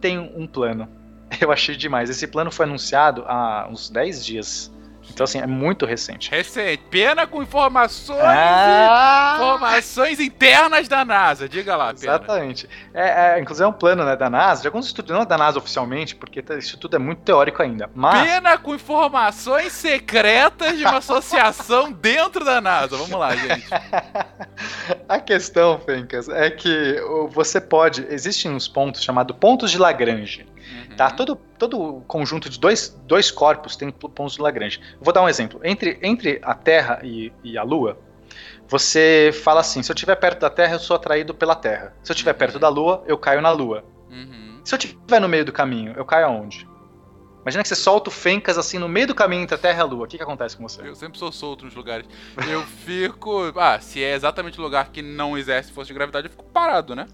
[0.00, 0.88] tem um plano.
[1.40, 2.10] Eu achei demais.
[2.10, 4.72] Esse plano foi anunciado há uns 10 dias.
[5.10, 6.30] Então, assim, é muito recente.
[6.30, 6.82] Recente.
[6.90, 9.34] Pena com informações ah!
[9.36, 11.48] informações internas da NASA.
[11.48, 12.14] Diga lá, Pena.
[12.14, 12.68] Exatamente.
[12.94, 15.38] É, é, inclusive é um plano né, da NASA, de alguns estudos, não é da
[15.38, 17.90] NASA oficialmente, porque tá, isso tudo é muito teórico ainda.
[17.94, 18.28] Mas...
[18.28, 22.96] Pena com informações secretas de uma associação dentro da NASA.
[22.96, 23.66] Vamos lá, gente.
[25.08, 26.96] A questão, Fencas, é que
[27.30, 28.06] você pode.
[28.10, 30.46] Existem uns pontos chamados pontos de Lagrange.
[30.98, 31.12] Tá?
[31.12, 34.80] Todo, todo conjunto de dois, dois corpos tem pontos de Lagrange.
[35.00, 35.60] Vou dar um exemplo.
[35.62, 37.96] Entre, entre a Terra e, e a Lua,
[38.66, 41.94] você fala assim: se eu estiver perto da Terra, eu sou atraído pela Terra.
[42.02, 42.38] Se eu estiver uhum.
[42.38, 43.84] perto da Lua, eu caio na Lua.
[44.10, 44.60] Uhum.
[44.64, 46.68] Se eu estiver no meio do caminho, eu caio aonde?
[47.42, 49.82] Imagina que você solta o Fencas assim no meio do caminho entre a Terra e
[49.82, 50.04] a Lua.
[50.04, 50.82] O que, que acontece com você?
[50.82, 52.08] Eu sempre sou solto nos lugares.
[52.50, 53.52] Eu fico.
[53.54, 56.96] Ah, se é exatamente o lugar que não exerce força de gravidade, eu fico parado,
[56.96, 57.06] né?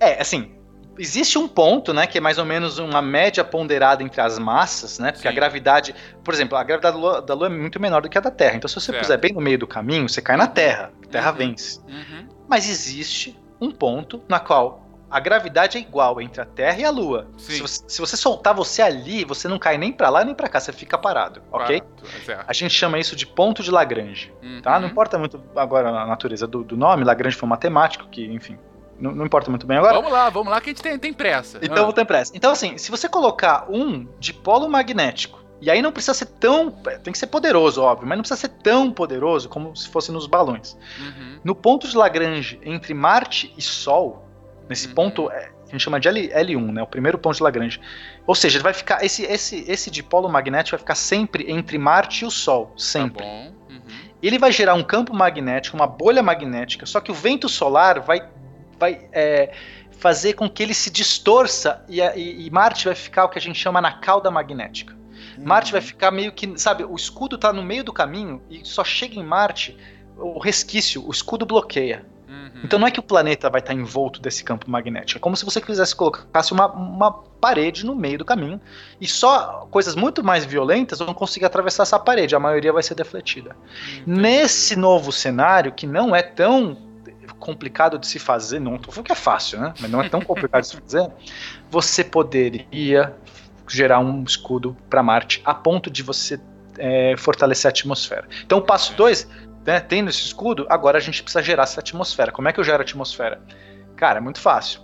[0.00, 0.56] É, assim,
[0.98, 4.98] existe um ponto, né, que é mais ou menos uma média ponderada entre as massas,
[4.98, 5.12] né?
[5.12, 5.32] Porque Sim.
[5.32, 8.18] a gravidade, por exemplo, a gravidade da Lua, da Lua, é muito menor do que
[8.18, 8.56] a da Terra.
[8.56, 9.00] Então, se você certo.
[9.00, 10.92] puser bem no meio do caminho, você cai na Terra.
[11.04, 11.36] A Terra uhum.
[11.36, 11.80] vence.
[11.80, 12.28] Uhum.
[12.48, 16.90] Mas existe um ponto na qual a gravidade é igual entre a Terra e a
[16.90, 17.28] Lua.
[17.38, 20.48] Se você, se você, soltar você ali, você não cai nem para lá nem para
[20.48, 21.82] cá, você fica parado, ok?
[22.28, 24.60] É a gente chama isso de ponto de Lagrange, uhum.
[24.60, 24.78] tá?
[24.80, 28.58] Não importa muito agora a natureza do, do nome, Lagrange foi um matemático que, enfim,
[28.98, 29.94] não, não, importa muito bem agora.
[29.94, 31.58] Vamos lá, vamos lá que a gente tem, tem pressa.
[31.62, 31.84] Então, ah.
[31.84, 32.32] vou ter pressa.
[32.34, 36.70] Então, assim, se você colocar um dipolo magnético, e aí não precisa ser tão.
[36.70, 40.26] Tem que ser poderoso, óbvio, mas não precisa ser tão poderoso como se fosse nos
[40.26, 40.76] balões.
[40.98, 41.40] Uhum.
[41.42, 44.22] No ponto de Lagrange entre Marte e Sol,
[44.68, 44.94] nesse uhum.
[44.94, 46.82] ponto é, a gente chama de L, L1, né?
[46.82, 47.80] O primeiro ponto de Lagrange.
[48.26, 49.02] Ou seja, ele vai ficar.
[49.02, 52.72] Esse, esse, esse dipolo magnético vai ficar sempre entre Marte e o Sol.
[52.76, 53.24] Sempre.
[53.24, 53.52] Tá bom.
[53.70, 53.80] Uhum.
[54.22, 58.28] Ele vai gerar um campo magnético, uma bolha magnética, só que o vento solar vai
[58.78, 59.52] vai é,
[59.98, 63.42] fazer com que ele se distorça e, e, e, Marte vai ficar o que a
[63.42, 64.94] gente chama na cauda magnética.
[65.38, 65.44] Uhum.
[65.44, 68.84] Marte vai ficar meio que, sabe, o escudo está no meio do caminho e só
[68.84, 69.76] chega em Marte
[70.16, 72.04] o resquício, o escudo bloqueia.
[72.28, 72.62] Uhum.
[72.64, 75.36] Então não é que o planeta vai estar tá envolto desse campo magnético, é como
[75.36, 78.60] se você quisesse colocasse uma, uma parede no meio do caminho
[79.00, 82.94] e só coisas muito mais violentas vão conseguir atravessar essa parede, a maioria vai ser
[82.94, 83.56] defletida.
[83.92, 84.20] Entendi.
[84.20, 86.85] Nesse novo cenário, que não é tão
[87.38, 89.74] complicado de se fazer, não tô falando que é fácil, né?
[89.80, 91.10] Mas não é tão complicado de se fazer.
[91.70, 93.14] Você poderia
[93.68, 96.40] gerar um escudo para Marte a ponto de você
[96.78, 98.28] é, fortalecer a atmosfera.
[98.44, 99.28] Então, o passo 2,
[99.64, 102.30] né, tendo esse escudo, agora a gente precisa gerar essa atmosfera.
[102.30, 103.40] Como é que eu gero a atmosfera?
[103.96, 104.80] Cara, é muito fácil.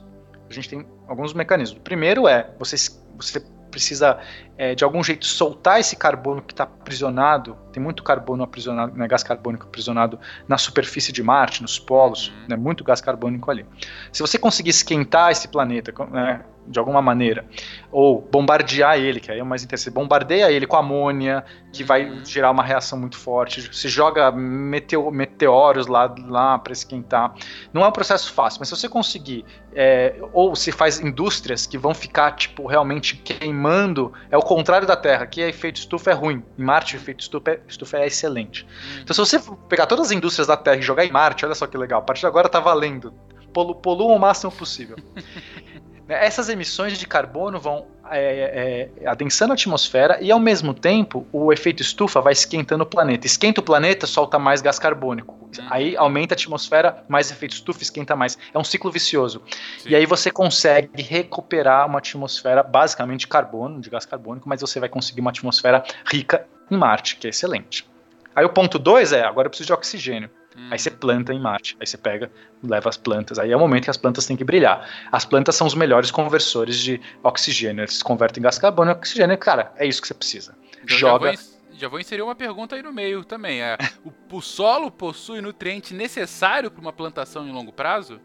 [0.48, 1.78] A gente tem alguns mecanismos.
[1.78, 2.76] O primeiro é você,
[3.16, 3.40] você
[3.70, 4.18] precisa
[4.57, 7.57] é, de algum jeito soltar esse carbono que está aprisionado.
[7.72, 12.46] Tem muito carbono aprisionado, né, gás carbônico aprisionado na superfície de Marte, nos polos, uhum.
[12.48, 13.66] né, muito gás carbônico ali.
[14.12, 17.44] Se você conseguir esquentar esse planeta, né, de alguma maneira,
[17.90, 22.09] ou bombardear ele, que aí é o mais interessante, bombardeia ele com amônia, que vai
[22.09, 22.24] uhum.
[22.24, 27.34] gerar uma reação muito forte, se joga meteo, meteoros lá, lá para esquentar.
[27.72, 29.44] Não é um processo fácil, mas se você conseguir,
[29.74, 34.97] é, ou se faz indústrias que vão ficar, tipo, realmente queimando, é o contrário da
[34.97, 38.07] Terra, que é efeito estufa é ruim, em Marte o efeito estufa é, estufa é
[38.07, 38.64] excelente.
[38.64, 39.03] Uhum.
[39.03, 41.66] Então se você pegar todas as indústrias da Terra e jogar em Marte, olha só
[41.66, 43.14] que legal, a partir de agora tá valendo,
[43.53, 44.97] Polu, polua o máximo possível.
[46.05, 47.86] Né, essas emissões de carbono vão
[48.19, 52.87] é, é, adensando a atmosfera e, ao mesmo tempo, o efeito estufa vai esquentando o
[52.87, 53.27] planeta.
[53.27, 55.35] Esquenta o planeta, solta mais gás carbônico.
[55.35, 55.67] Uhum.
[55.71, 58.39] Aí aumenta a atmosfera, mais efeito estufa, esquenta mais.
[58.53, 59.43] É um ciclo vicioso.
[59.79, 59.91] Sim.
[59.91, 64.81] E aí você consegue recuperar uma atmosfera basicamente de carbono, de gás carbônico, mas você
[64.81, 67.87] vai conseguir uma atmosfera rica em Marte, que é excelente.
[68.35, 70.31] Aí o ponto 2 é, agora eu preciso de oxigênio.
[70.70, 71.76] Aí você planta em Marte.
[71.80, 72.30] Aí você pega,
[72.62, 73.38] leva as plantas.
[73.38, 74.88] Aí é o momento que as plantas têm que brilhar.
[75.11, 77.82] As plantas são os melhores conversores de oxigênio.
[77.82, 79.38] Eles convertem gás carbônico em oxigênio.
[79.38, 80.57] Cara, é isso que você precisa.
[80.82, 81.32] Então Joga.
[81.32, 83.62] Já vou, já vou, inserir uma pergunta aí no meio também.
[83.62, 88.20] É, o, o solo possui nutriente necessário para uma plantação em longo prazo?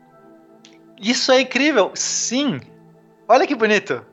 [0.99, 1.91] Isso é incrível.
[1.93, 2.59] Sim.
[3.27, 4.05] Olha que bonito.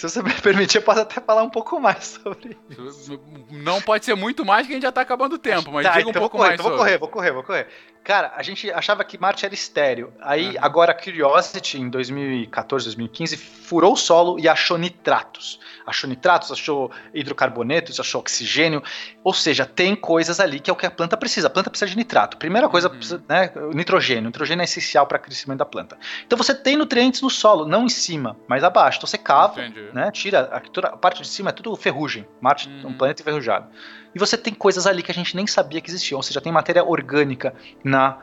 [0.00, 3.20] Se você me permitir, eu posso até falar um pouco mais sobre isso.
[3.50, 5.92] Não pode ser muito mais, que a gente já tá acabando o tempo, mas tá,
[5.92, 6.60] diga um então pouco correr, mais.
[6.60, 7.66] Então vou correr, vou correr, vou correr.
[8.02, 10.10] Cara, a gente achava que Marte era estéreo.
[10.22, 10.54] Aí, uhum.
[10.62, 15.60] agora, a Curiosity, em 2014, 2015, furou o solo e achou nitratos.
[15.90, 18.82] Achou nitratos, achou hidrocarbonetos, achou oxigênio.
[19.22, 21.48] Ou seja, tem coisas ali que é o que a planta precisa.
[21.48, 22.36] A planta precisa de nitrato.
[22.36, 22.96] Primeira coisa, uhum.
[22.96, 24.24] precisa, né, nitrogênio.
[24.24, 25.98] nitrogênio é essencial para o crescimento da planta.
[26.26, 28.98] Então você tem nutrientes no solo, não em cima, mas abaixo.
[28.98, 29.60] Então você cava,
[29.92, 32.26] né, tira a, a, parte de cima, é tudo ferrugem.
[32.40, 32.92] Marte é uhum.
[32.92, 33.68] um planeta enferrujado
[34.14, 36.52] e você tem coisas ali que a gente nem sabia que existiam, ou seja, tem
[36.52, 38.18] matéria orgânica na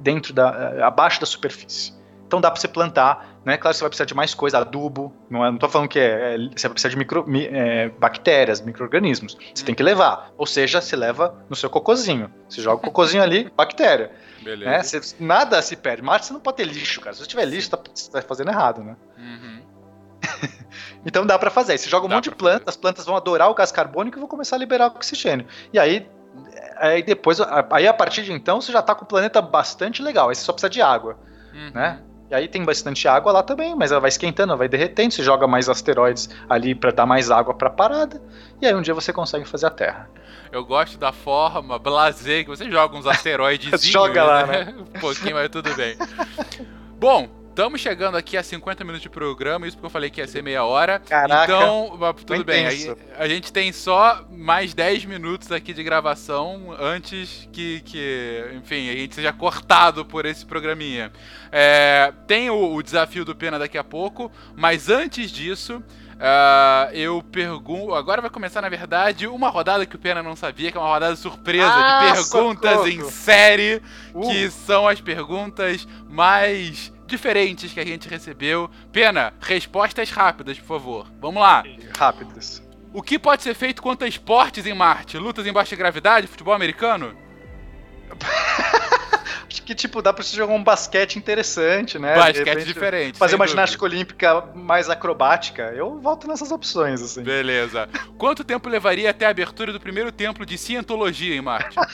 [0.00, 1.92] dentro da eh, abaixo da superfície.
[2.30, 3.56] Então dá para você plantar, né?
[3.56, 5.12] Claro, você vai precisar de mais coisa, adubo.
[5.28, 7.88] Não, é, não tô falando que é, é você vai precisar de micro, mi, é,
[7.88, 9.36] bactérias, micro-organismos.
[9.52, 10.30] Você tem que levar.
[10.38, 12.32] Ou seja, você leva no seu cocôzinho.
[12.48, 14.12] Você joga o cocôzinho ali, bactéria.
[14.44, 14.70] Beleza.
[14.70, 14.80] Né?
[14.80, 16.02] Você, nada se perde.
[16.02, 17.12] Mas você não pode ter lixo, cara.
[17.14, 18.96] Se você tiver lixo, tá, você tá fazendo errado, né?
[19.18, 19.62] Uhum.
[21.04, 21.76] então dá para fazer.
[21.78, 22.70] Você joga um dá monte de plantas, fazer.
[22.70, 25.48] as plantas vão adorar o gás carbônico e vão começar a liberar oxigênio.
[25.72, 26.08] E aí,
[26.76, 27.40] aí depois,
[27.72, 30.28] aí a partir de então, você já tá com o planeta bastante legal.
[30.28, 31.18] Aí você só precisa de água,
[31.52, 31.72] uhum.
[31.74, 32.00] né?
[32.30, 35.22] E aí tem bastante água lá também, mas ela vai esquentando, ela vai derretendo, você
[35.22, 38.22] joga mais asteroides ali para dar mais água para a parada,
[38.62, 40.08] e aí um dia você consegue fazer a Terra.
[40.52, 43.84] Eu gosto da forma blazer que você joga uns asteroides.
[43.84, 44.64] joga lá, né?
[44.64, 44.74] né?
[44.78, 45.96] um pouquinho, mas tudo bem.
[46.98, 47.28] Bom,
[47.60, 50.42] Estamos chegando aqui a 50 minutos de programa, isso porque eu falei que ia ser
[50.42, 50.98] meia hora.
[50.98, 51.92] Caraca, então,
[52.24, 52.66] tudo bem.
[52.66, 58.88] Aí, a gente tem só mais 10 minutos aqui de gravação antes que, que enfim,
[58.88, 61.12] a gente seja cortado por esse programinha.
[61.52, 65.82] É, tem o, o desafio do Pena daqui a pouco, mas antes disso,
[66.20, 67.94] Uh, eu pergunto.
[67.94, 70.90] Agora vai começar, na verdade, uma rodada que o Pena não sabia, que é uma
[70.90, 72.88] rodada surpresa ah, de perguntas socorro.
[72.88, 73.80] em série,
[74.12, 74.28] uh.
[74.28, 78.70] que são as perguntas mais diferentes que a gente recebeu.
[78.92, 81.06] Pena, respostas rápidas, por favor.
[81.20, 81.64] Vamos lá.
[81.96, 82.62] Rápidas.
[82.92, 85.18] O que pode ser feito quanto a esportes em Marte?
[85.18, 86.26] Lutas em baixa gravidade?
[86.26, 87.16] Futebol americano?
[89.48, 92.14] Acho que, tipo, dá pra você jogar um basquete interessante, né?
[92.14, 93.18] Basquete repente, diferente.
[93.18, 93.56] Fazer uma dúvida.
[93.58, 95.72] ginástica olímpica mais acrobática.
[95.74, 97.22] Eu volto nessas opções, assim.
[97.24, 97.88] Beleza.
[98.16, 101.76] Quanto tempo levaria até a abertura do primeiro templo de cientologia em Marte?
[101.78, 101.84] uh,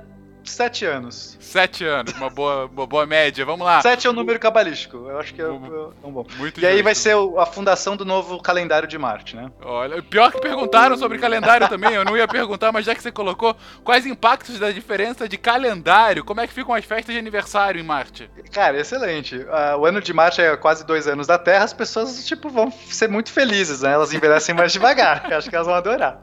[0.50, 1.36] sete anos.
[1.40, 3.44] Sete anos, uma boa, uma boa média.
[3.44, 3.80] Vamos lá.
[3.82, 4.96] Sete é um número cabalístico.
[5.08, 6.26] Eu acho que é, é um bom.
[6.36, 6.66] Muito e justo.
[6.66, 9.50] aí vai ser a fundação do novo calendário de Marte, né?
[9.62, 11.94] Olha, pior que perguntaram sobre calendário também.
[11.94, 16.24] Eu não ia perguntar, mas já que você colocou, quais impactos da diferença de calendário?
[16.24, 18.30] Como é que ficam as festas de aniversário em Marte?
[18.52, 19.36] Cara, excelente.
[19.36, 21.64] Uh, o ano de Marte é quase dois anos da Terra.
[21.64, 23.92] As pessoas, tipo, vão ser muito felizes, né?
[23.92, 25.32] Elas envelhecem mais devagar.
[25.32, 26.20] acho que elas vão adorar.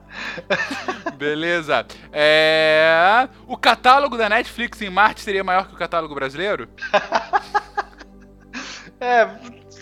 [1.15, 1.85] Beleza.
[2.11, 3.27] É...
[3.47, 6.67] O catálogo da Netflix em Marte seria maior que o catálogo brasileiro?
[8.99, 9.27] é,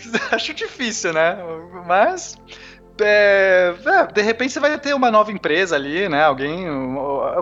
[0.32, 1.36] acho difícil, né?
[1.86, 2.36] Mas.
[3.00, 6.24] É, é, de repente você vai ter uma nova empresa ali, né?
[6.24, 6.66] Alguém.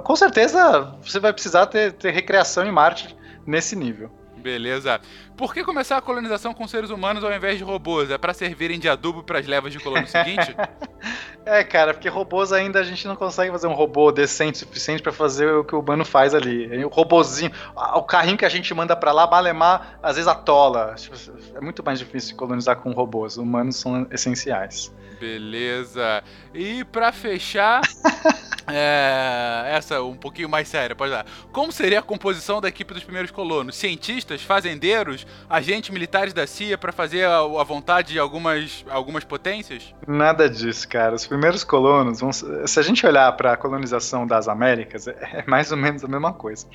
[0.05, 3.17] Com certeza você vai precisar ter, ter recreação em Marte
[3.47, 4.11] nesse nível.
[4.41, 5.01] Beleza.
[5.37, 8.11] Por que começar a colonização com seres humanos ao invés de robôs?
[8.11, 10.55] É para servirem de adubo para as levas de colono seguinte?
[11.47, 15.03] é, cara, porque robôs ainda a gente não consegue fazer um robô decente o suficiente
[15.03, 16.85] para fazer o que o humano faz ali.
[16.85, 20.95] O robôzinho, o carrinho que a gente manda para lá, Malemar, às vezes atola.
[20.97, 21.17] Tipo,
[21.55, 23.37] é muito mais difícil colonizar com robôs.
[23.37, 24.93] Humanos são essenciais.
[25.21, 26.25] Beleza.
[26.55, 27.83] E para fechar,
[28.67, 31.27] é, essa um pouquinho mais séria, pode dar.
[31.53, 33.77] Como seria a composição da equipe dos primeiros colonos?
[33.77, 39.95] Cientistas, fazendeiros, agentes militares da CIA para fazer a, a, vontade de algumas, algumas potências?
[40.07, 41.15] Nada disso, cara.
[41.15, 45.45] Os primeiros colonos, vão, se a gente olhar para a colonização das Américas, é, é,
[45.47, 46.67] mais ou menos a mesma coisa.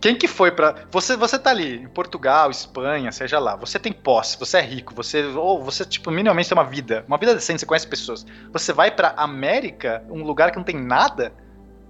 [0.00, 1.16] Quem que foi para você?
[1.16, 3.56] Você tá ali em Portugal, Espanha, seja lá.
[3.56, 7.18] Você tem posse, você é rico, você ou você tipo minimamente tem uma vida, uma
[7.18, 8.26] vida decente, você conhece pessoas.
[8.52, 11.32] Você vai para América, um lugar que não tem nada?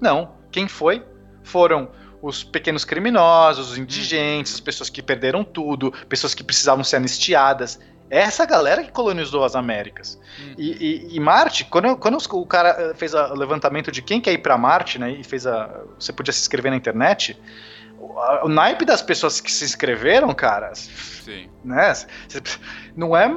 [0.02, 0.32] Não.
[0.50, 1.02] Quem foi?
[1.44, 1.88] Foram
[2.20, 7.80] os pequenos criminosos, os indigentes, as pessoas que perderam tudo, pessoas que precisavam ser anistiadas.
[8.10, 10.20] É essa galera que colonizou as Américas.
[10.40, 10.54] Hum.
[10.58, 14.38] E, e, e, Marte, quando, quando o cara fez o levantamento de quem quer ir
[14.38, 15.82] para Marte, né, e fez a.
[15.98, 17.40] Você podia se inscrever na internet,
[18.42, 20.74] o, naipe das pessoas que se inscreveram, cara.
[20.74, 21.48] Sim.
[21.64, 21.92] Né?
[22.96, 23.28] Não é.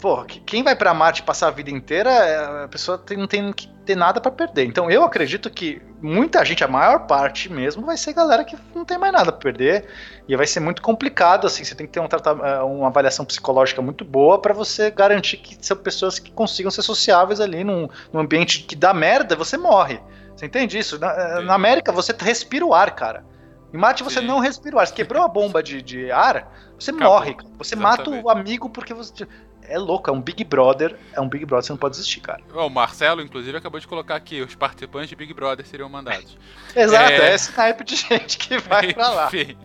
[0.00, 3.52] Pô, quem vai para Marte passar a vida inteira, é, a pessoa tem, não tem
[3.52, 4.64] que ter nada para perder.
[4.64, 8.86] Então eu acredito que muita gente, a maior parte mesmo, vai ser galera que não
[8.86, 9.86] tem mais nada para perder.
[10.26, 11.62] E vai ser muito complicado, assim.
[11.62, 12.08] Você tem que ter um
[12.44, 16.82] é, uma avaliação psicológica muito boa para você garantir que são pessoas que consigam ser
[16.82, 20.00] sociáveis ali num, num ambiente que dá merda, você morre.
[20.34, 20.98] Você entende isso?
[20.98, 23.35] Na, na América você respira o ar, cara.
[23.72, 24.26] Em Marte você Sim.
[24.26, 24.86] não respira o ar.
[24.86, 27.14] Você quebrou a bomba de, de ar, você Acabou.
[27.14, 27.36] morre.
[27.58, 28.10] Você Exatamente.
[28.10, 29.26] mata o amigo porque você.
[29.62, 32.42] é louco, é um Big Brother, é um Big Brother, você não pode desistir, cara.
[32.54, 36.38] O Marcelo, inclusive, acabou de colocar aqui, os participantes de Big Brother seriam mandados.
[36.74, 37.30] Exato, é...
[37.30, 39.26] é esse type de gente que vai pra lá.
[39.26, 39.56] Enfim.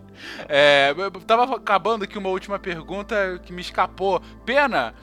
[0.48, 4.20] É, eu tava acabando aqui uma última pergunta que me escapou.
[4.44, 4.94] Pena,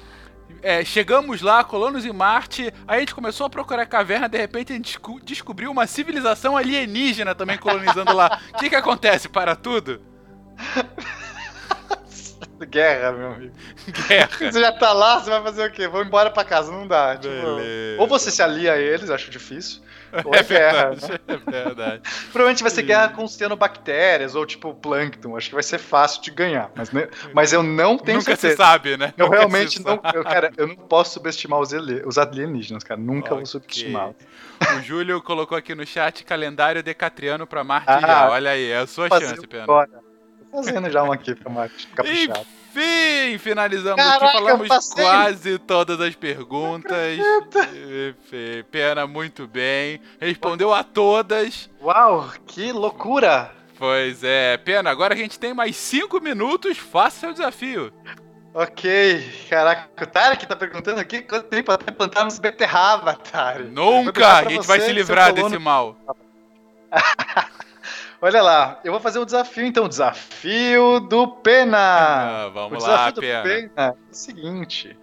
[0.61, 4.37] é, chegamos lá, colonos em Marte, aí a gente começou a procurar a caverna, de
[4.37, 8.39] repente a gente desco descobriu uma civilização alienígena também colonizando lá.
[8.53, 9.29] O que que acontece?
[9.29, 10.01] Para tudo?
[12.69, 13.55] Guerra, meu amigo.
[14.07, 14.51] Guerra.
[14.51, 15.87] Você já tá lá, você vai fazer o quê?
[15.87, 17.15] Vou embora pra casa, não dá.
[17.15, 17.31] Tipo,
[17.97, 19.81] ou você se alia a eles, acho difícil.
[20.25, 20.89] Ou é, é guerra.
[20.89, 21.19] Verdade, né?
[21.27, 22.01] É verdade.
[22.31, 25.35] Provavelmente vai ser guerra com cianobactérias ou tipo plâncton.
[25.35, 26.71] Acho que vai ser fácil de ganhar.
[26.75, 26.91] Mas,
[27.33, 28.53] mas eu não tenho Nunca certeza.
[28.53, 29.13] se sabe, né?
[29.17, 29.99] Eu Nunca realmente não.
[30.13, 31.71] Eu, cara, eu não posso subestimar os,
[32.05, 32.99] os alienígenas, cara.
[32.99, 33.37] Nunca okay.
[33.37, 34.15] vou subestimá-los.
[34.77, 38.87] O Júlio colocou aqui no chat calendário decatriano pra Marte ah, Olha aí, é a
[38.87, 39.65] sua chance, Pena.
[39.65, 42.45] Tô fazendo já um aqui pra Marte caprichado.
[42.69, 47.17] Enfim, finalizamos Caraca, aqui, falamos quase todas as perguntas.
[48.69, 49.99] Pena muito bem.
[50.19, 51.69] Respondeu a todas.
[51.81, 53.51] Uau, que loucura!
[53.77, 57.93] Pois é, Pena, agora a gente tem mais cinco minutos, faça seu desafio.
[58.53, 63.69] Ok, caraca, o Tarek tá perguntando aqui quanto tempo até plantarmos beterraba, Tarek.
[63.69, 64.37] Nunca!
[64.37, 65.95] A gente vai se livrar desse mal.
[68.21, 69.87] Olha lá, eu vou fazer um desafio então.
[69.87, 71.77] Desafio do Pena.
[71.77, 73.43] Ah, vamos o lá, Pena.
[73.43, 73.71] Pena.
[73.77, 74.97] É o seguinte: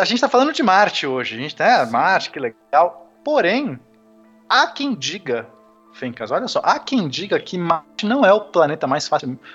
[0.00, 1.36] a gente tá falando de Marte hoje.
[1.36, 3.10] A gente tá, Marte, que legal.
[3.24, 3.78] Porém,
[4.48, 5.48] há quem diga,
[5.92, 9.08] Fencas, olha só, há quem diga que Marte não é o planeta mais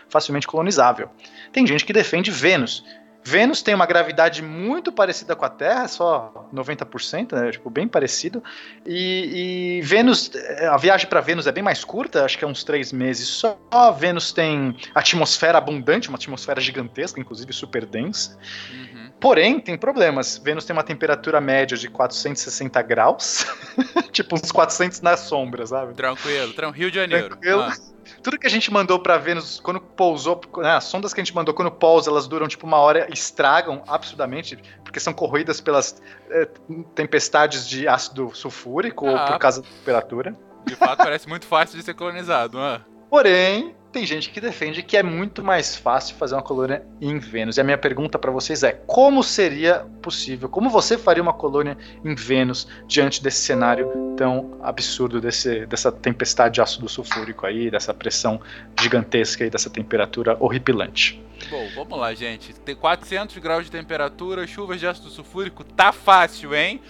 [0.08, 1.10] facilmente colonizável.
[1.52, 2.84] Tem gente que defende Vênus.
[3.24, 8.44] Vênus tem uma gravidade muito parecida com a Terra, só 90%, né, tipo, bem parecido.
[8.86, 10.32] E, e Vênus,
[10.72, 13.60] a viagem para Vênus é bem mais curta, acho que é uns três meses só.
[13.98, 18.38] Vênus tem atmosfera abundante, uma atmosfera gigantesca, inclusive super densa.
[18.72, 19.12] Uhum.
[19.20, 20.38] Porém, tem problemas.
[20.38, 23.46] Vênus tem uma temperatura média de 460 graus,
[24.12, 25.94] tipo uns 400 na sombra, sabe?
[25.94, 26.80] Tranquilo, tranquilo.
[26.80, 27.30] Rio de Janeiro.
[27.30, 27.62] Tranquilo.
[27.62, 31.24] Ah tudo que a gente mandou para Vênus, quando pousou, né, as sondas que a
[31.24, 35.62] gente mandou quando pousa, elas duram tipo uma hora e estragam absurdamente, porque são corroídas
[35.62, 36.48] pelas é,
[36.96, 40.36] tempestades de ácido sulfúrico ah, ou por causa da temperatura.
[40.66, 42.82] De fato, parece muito fácil de ser colonizado, não é?
[43.10, 47.58] Porém, tem gente que defende que é muito mais fácil fazer uma colônia em Vênus.
[47.58, 50.48] E a minha pergunta para vocês é: como seria possível?
[50.48, 56.56] Como você faria uma colônia em Vênus diante desse cenário tão absurdo, desse, dessa tempestade
[56.56, 58.40] de ácido sulfúrico aí, dessa pressão
[58.80, 61.22] gigantesca e dessa temperatura horripilante?
[61.50, 62.54] Bom, vamos lá, gente.
[62.54, 66.82] Tem 400 graus de temperatura, chuvas de ácido sulfúrico, tá fácil, hein?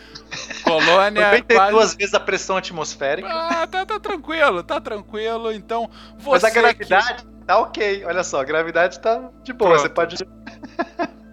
[0.63, 1.31] Colônia.
[1.31, 1.97] 92 quase...
[1.97, 3.29] vezes a pressão atmosférica.
[3.29, 5.51] Ah, tá, tá tranquilo, tá tranquilo.
[5.51, 6.31] Então, você.
[6.31, 7.45] Mas a gravidade que...
[7.45, 8.05] tá ok.
[8.05, 9.71] Olha só, a gravidade tá de boa.
[9.71, 9.81] Pronto.
[9.81, 10.15] Você pode.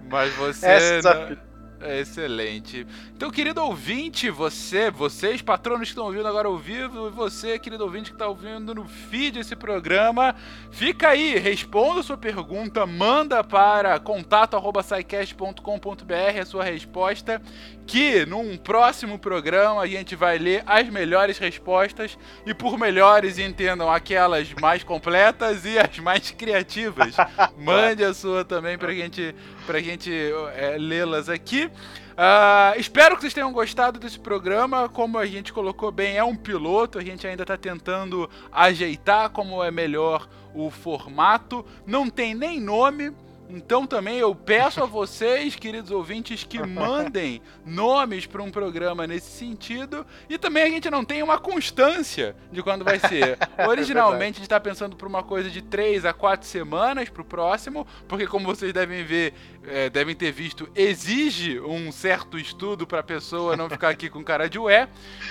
[0.08, 0.66] Mas você.
[0.66, 1.45] É não...
[1.80, 2.84] É excelente.
[3.14, 7.84] Então, querido ouvinte, você, vocês, patronos que estão ouvindo agora ao vivo, e você, querido
[7.84, 10.34] ouvinte que está ouvindo no feed esse programa,
[10.70, 17.42] fica aí, responda a sua pergunta, manda para contato.sicast.com.br a sua resposta,
[17.86, 22.16] que num próximo programa a gente vai ler as melhores respostas,
[22.46, 27.14] e por melhores entendam aquelas mais completas e as mais criativas.
[27.58, 29.34] Mande a sua também para a gente
[29.66, 30.10] pra gente
[30.54, 31.66] é, lê-las aqui.
[31.66, 34.88] Uh, espero que vocês tenham gostado desse programa.
[34.88, 39.62] Como a gente colocou bem, é um piloto, a gente ainda está tentando ajeitar como
[39.62, 41.66] é melhor o formato.
[41.86, 43.12] Não tem nem nome,
[43.48, 49.30] então também eu peço a vocês, queridos ouvintes, que mandem nomes para um programa nesse
[49.30, 50.06] sentido.
[50.28, 53.38] E também a gente não tem uma constância de quando vai ser.
[53.56, 57.22] É Originalmente a gente está pensando por uma coisa de 3 a 4 semanas para
[57.22, 59.32] o próximo, porque como vocês devem ver,
[59.66, 64.22] é, devem ter visto, exige um certo estudo para a pessoa não ficar aqui com
[64.22, 64.88] cara de ué.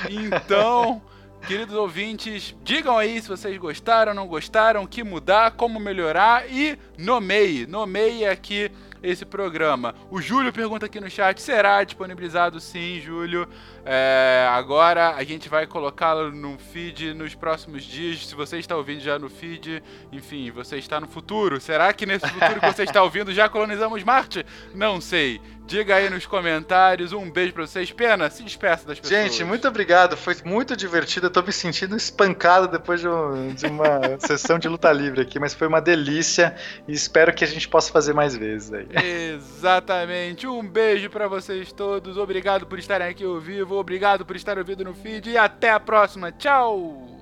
[0.10, 1.02] Então.
[1.48, 6.76] Queridos ouvintes, digam aí se vocês gostaram, não gostaram, o que mudar, como melhorar e
[6.98, 8.72] nomeie, nomeie aqui
[9.04, 9.94] esse programa.
[10.10, 13.48] O Júlio pergunta aqui no chat: será disponibilizado sim, Júlio?
[13.86, 18.26] É, agora a gente vai colocá-lo no feed nos próximos dias.
[18.26, 21.62] Se você está ouvindo já no feed, enfim, você está no futuro.
[21.62, 24.44] Será que nesse futuro que você está ouvindo já colonizamos Marte?
[24.74, 25.40] Não sei.
[25.66, 27.12] Diga aí nos comentários.
[27.12, 27.92] Um beijo pra vocês.
[27.92, 29.24] Pena, se despeça das pessoas.
[29.24, 30.16] Gente, muito obrigado.
[30.16, 31.26] Foi muito divertido.
[31.26, 35.40] Eu tô me sentindo espancado depois de, um, de uma sessão de luta livre aqui,
[35.40, 36.56] mas foi uma delícia
[36.88, 38.88] e espero que a gente possa fazer mais vezes aí.
[39.34, 40.46] Exatamente.
[40.46, 42.16] Um beijo para vocês todos.
[42.18, 43.76] Obrigado por estarem aqui ao vivo.
[43.76, 46.32] Obrigado por estar ouvindo no feed e até a próxima.
[46.32, 47.16] Tchau!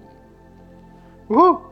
[1.30, 1.62] Uhul!